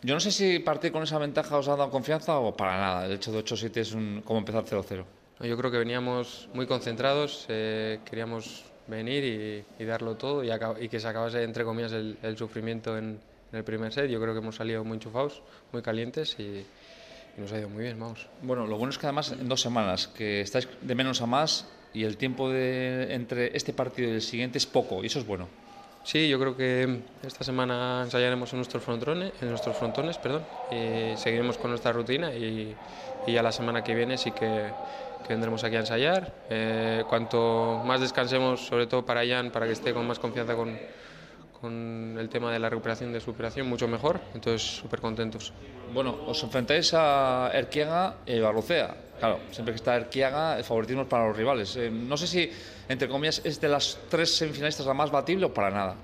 [0.04, 3.06] Yo no sé si partir con esa ventaja os ha dado confianza o para nada.
[3.06, 5.04] El hecho de 8-7 es un, como empezar 0-0.
[5.40, 10.90] Yo creo que veníamos muy concentrados, eh, queríamos venir y, y darlo todo y, y
[10.90, 13.20] que se acabase, entre comillas, el, el sufrimiento en,
[13.52, 14.10] en el primer set.
[14.10, 15.42] Yo creo que hemos salido muy enchufados,
[15.72, 16.66] muy calientes y,
[17.38, 18.28] y nos ha ido muy bien, vamos.
[18.42, 21.68] Bueno, lo bueno es que además en dos semanas, que estáis de menos a más
[21.94, 25.26] y el tiempo de, entre este partido y el siguiente es poco, y eso es
[25.26, 25.48] bueno.
[26.04, 31.16] Sí, yo creo que esta semana ensayaremos en nuestros frontones, en nuestros frontones, perdón, y
[31.18, 32.76] seguiremos con nuestra rutina y,
[33.26, 34.70] y ya la semana que viene sí que,
[35.24, 36.34] que vendremos aquí a ensayar.
[36.50, 40.78] Eh, cuanto más descansemos, sobre todo para Jan, para que esté con más confianza con,
[41.64, 44.20] con el tema de la recuperación de su operación, mucho mejor.
[44.34, 45.54] Entonces, súper contentos.
[45.94, 48.94] Bueno, os enfrentáis a Erquiaga y Barrucea.
[49.18, 51.74] Claro, siempre que está Erquiaga, el favoritismo es para los rivales.
[51.78, 52.52] Eh, no sé si,
[52.90, 55.96] entre comillas, es de las tres semifinalistas la más batible o para nada.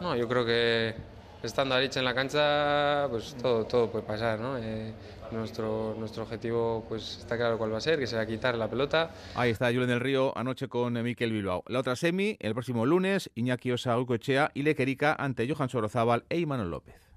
[0.00, 0.94] No, yo creo que
[1.42, 4.56] estando Aritz en la cancha, pues todo, todo puede pasar, ¿no?
[4.56, 4.92] Eh,
[5.32, 9.10] nuestro, nuestro objetivo pues está claro cuál va a ser, que será quitar la pelota.
[9.34, 11.64] Ahí está Julen del Río anoche con eh, Mikel Bilbao.
[11.68, 16.38] La otra semi, el próximo lunes, Iñaki Osa Ucochea y Lequerica ante Johan Sorozábal e
[16.38, 17.10] Imanol López.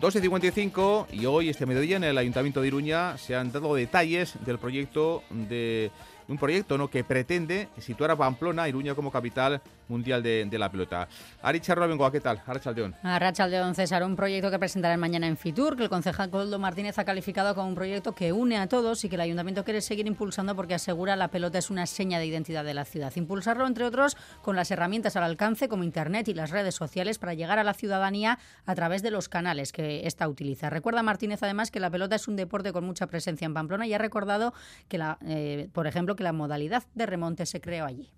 [0.00, 4.58] 12.55 y hoy, este mediodía, en el Ayuntamiento de Iruña se han dado detalles del
[4.58, 5.90] proyecto de
[6.28, 6.88] un proyecto ¿no?
[6.88, 11.08] que pretende situar a Pamplona, Iruña, como capital mundial de, la pelota.
[11.42, 12.42] Ari Charroa Bengoa, ¿qué tal?
[12.46, 12.94] Arrachaldeón.
[13.02, 16.98] A Rachaldeón César, un proyecto que presentarán mañana en Fitur, que el concejal Coldo Martínez
[16.98, 20.06] ha calificado como un proyecto que une a todos y que el ayuntamiento quiere seguir
[20.06, 23.12] impulsando porque asegura la pelota es una seña de identidad de la ciudad.
[23.16, 27.34] Impulsarlo, entre otros, con las herramientas al alcance como Internet y las redes sociales para
[27.34, 30.68] llegar a la ciudadanía a través de los canales que ésta utiliza.
[30.68, 33.94] Recuerda Martínez, además, que la pelota es un deporte con mucha presencia en Pamplona y
[33.94, 34.52] ha recordado
[34.88, 38.10] que, la, eh, por ejemplo, que la modalidad de remonte se creó allí.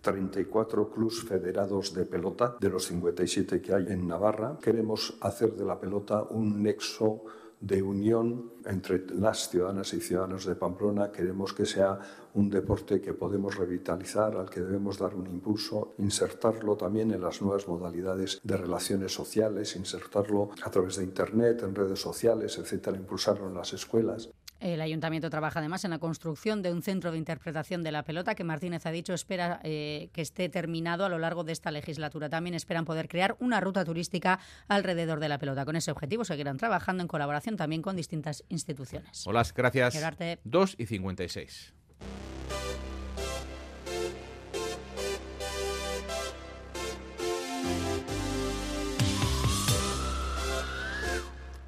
[0.00, 4.58] 34 clubs federados de pelota de los 57 que hay en Navarra.
[4.60, 7.22] Queremos hacer de la pelota un nexo
[7.60, 11.12] de unión entre las ciudadanas y ciudadanos de Pamplona.
[11.12, 12.00] Queremos que sea
[12.34, 17.40] un deporte que podemos revitalizar, al que debemos dar un impulso, insertarlo también en las
[17.40, 23.46] nuevas modalidades de relaciones sociales, insertarlo a través de Internet, en redes sociales, etcétera, impulsarlo
[23.46, 24.28] en las escuelas.
[24.64, 28.34] El ayuntamiento trabaja además en la construcción de un centro de interpretación de la pelota
[28.34, 32.30] que Martínez ha dicho espera eh, que esté terminado a lo largo de esta legislatura.
[32.30, 35.66] También esperan poder crear una ruta turística alrededor de la pelota.
[35.66, 39.26] Con ese objetivo seguirán trabajando en colaboración también con distintas instituciones.
[39.26, 39.92] Hola, gracias.
[39.92, 40.38] Gerarte.
[40.44, 41.74] 2 y 56.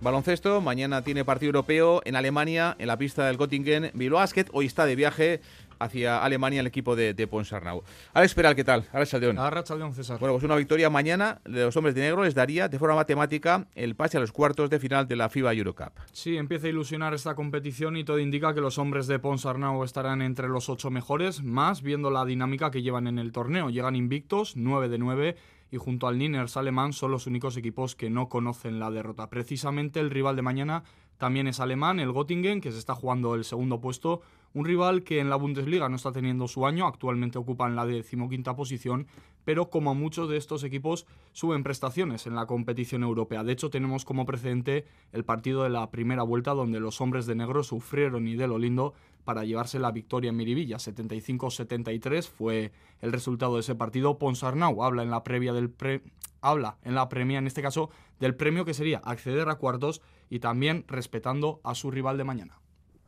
[0.06, 3.90] Baloncesto, mañana tiene partido europeo en Alemania, en la pista del Göttingen.
[3.92, 5.40] Bilbao Basket hoy está de viaje
[5.78, 7.82] hacia Alemania el equipo de, de Ponsarnau.
[8.14, 8.84] Alex Peral, ¿qué tal?
[8.92, 9.38] Alex Saldeón.
[9.38, 10.18] Arrachaldeón, César.
[10.18, 13.66] Bueno, pues una victoria mañana de los hombres de negro les daría de forma matemática
[13.74, 15.92] el pase a los cuartos de final de la FIBA Eurocup.
[16.12, 20.22] Sí, empieza a ilusionar esta competición y todo indica que los hombres de Ponsarnau estarán
[20.22, 23.70] entre los ocho mejores, más viendo la dinámica que llevan en el torneo.
[23.70, 25.36] Llegan invictos, 9 de 9
[25.70, 29.28] y junto al Niners alemán son los únicos equipos que no conocen la derrota.
[29.28, 30.84] Precisamente el rival de mañana
[31.18, 34.20] también es alemán, el Göttingen, que se está jugando el segundo puesto,
[34.56, 38.56] un rival que en la Bundesliga no está teniendo su año, actualmente ocupan la decimoquinta
[38.56, 39.06] posición,
[39.44, 43.44] pero como muchos de estos equipos suben prestaciones en la competición europea.
[43.44, 47.34] De hecho, tenemos como precedente el partido de la primera vuelta donde los hombres de
[47.34, 48.94] negro sufrieron y de lo lindo
[49.24, 50.78] para llevarse la victoria en Miribilla.
[50.78, 54.16] 75-73 fue el resultado de ese partido.
[54.16, 56.00] Ponsarnau habla en la previa del pre...
[56.40, 57.90] habla en la premia, en este caso,
[58.20, 60.00] del premio que sería acceder a cuartos
[60.30, 62.58] y también respetando a su rival de mañana.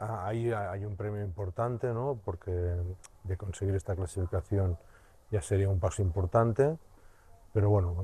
[0.01, 2.18] Ah, ahí hay un premio importante, ¿no?
[2.24, 4.78] Porque de conseguir esta clasificación
[5.30, 6.76] ya sería un paso importante.
[7.53, 7.94] Pero bueno,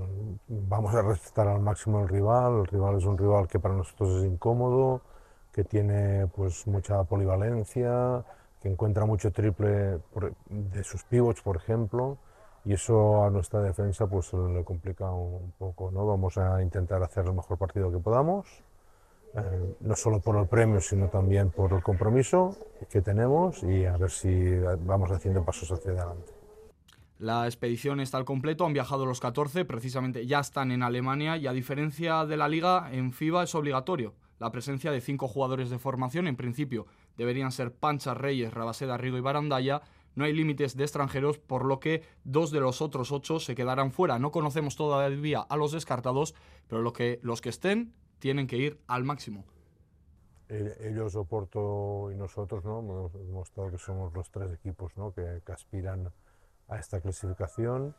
[0.49, 2.61] vamos a respetar al máximo al rival.
[2.61, 5.03] El rival es un rival que para nosotros es incómodo,
[5.53, 8.25] que tiene pues mucha polivalencia,
[8.61, 10.01] que encuentra mucho triple
[10.49, 12.19] de sus pivots, por ejemplo,
[12.65, 16.07] y eso a nuestra defensa pues le complica un poco, ¿no?
[16.07, 18.47] Vamos a intentar hacer el mejor partido que podamos,
[19.37, 22.57] eh, no solo por el premio, sino también por el compromiso
[22.91, 24.55] que tenemos y a ver si
[24.85, 26.33] vamos haciendo pasos hacia adelante.
[27.19, 31.47] La expedición está al completo, han viajado los 14, precisamente ya están en Alemania y
[31.47, 35.79] a diferencia de la liga, en FIBA es obligatorio la presencia de cinco jugadores de
[35.79, 36.27] formación.
[36.27, 39.83] En principio deberían ser Pancha, Reyes, Rabaseda, Rigo y Barandaya.
[40.15, 43.91] No hay límites de extranjeros, por lo que dos de los otros ocho se quedarán
[43.91, 44.19] fuera.
[44.19, 46.35] No conocemos todavía a los descartados,
[46.69, 47.95] pero lo que, los que estén
[48.25, 49.45] tienen que ir al máximo.
[50.49, 52.79] Eh, Ellos, Oporto y nosotros, ¿no?
[52.79, 55.13] hemos demostrado que somos los tres equipos ¿no?
[55.13, 56.11] que, que aspiran
[56.69, 57.95] a esta clasificación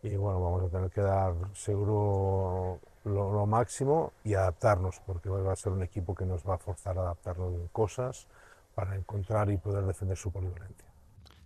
[0.00, 5.52] y bueno, vamos a tener que dar seguro lo, lo, máximo y adaptarnos, porque va
[5.52, 8.28] a ser un equipo que nos va a forzar a adaptarnos en cosas
[8.76, 10.93] para encontrar y poder defender su polivalencia.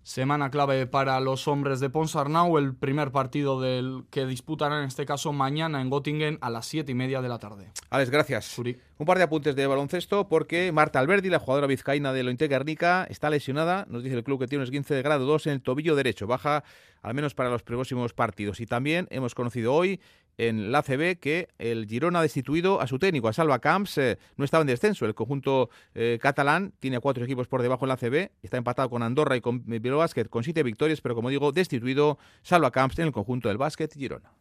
[0.08, 5.04] Semana clave para los hombres de Ponsarnau, el primer partido del que disputarán en este
[5.04, 7.70] caso mañana en Göttingen a las 7 y media de la tarde.
[7.90, 8.58] Alex, gracias.
[8.58, 13.06] Un par de apuntes de baloncesto porque Marta Alberdi, la jugadora vizcaína de Lointe Guernica,
[13.10, 13.84] está lesionada.
[13.90, 16.26] Nos dice el club que tiene un esguince de grado 2 en el tobillo derecho.
[16.26, 16.64] Baja
[17.02, 18.60] al menos para los próximos partidos.
[18.60, 20.00] Y también hemos conocido hoy
[20.38, 23.98] en la CB que el Girona ha destituido a su técnico, a Salva Camps.
[23.98, 25.04] Eh, no estaba en descenso.
[25.04, 28.30] El conjunto eh, catalán tiene cuatro equipos por debajo en la CB.
[28.42, 32.18] Está empatado con Andorra y con Bilbao Basket con siete victorias, pero como digo, destituido
[32.42, 34.32] Salva Camps en el conjunto del básquet Girona.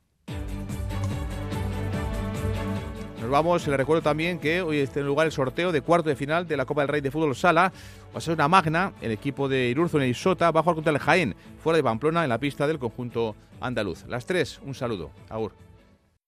[3.19, 6.15] Nos vamos, le recuerdo también que hoy está en lugar el sorteo de cuarto de
[6.15, 7.73] final de la Copa del Rey de Fútbol Sala.
[8.13, 10.93] Va a ser una magna, el equipo de Irurzun y Sota va a jugar contra
[10.93, 14.05] el Jaén, fuera de Pamplona, en la pista del conjunto andaluz.
[14.07, 15.09] Las tres, un saludo.
[15.29, 15.66] Agur.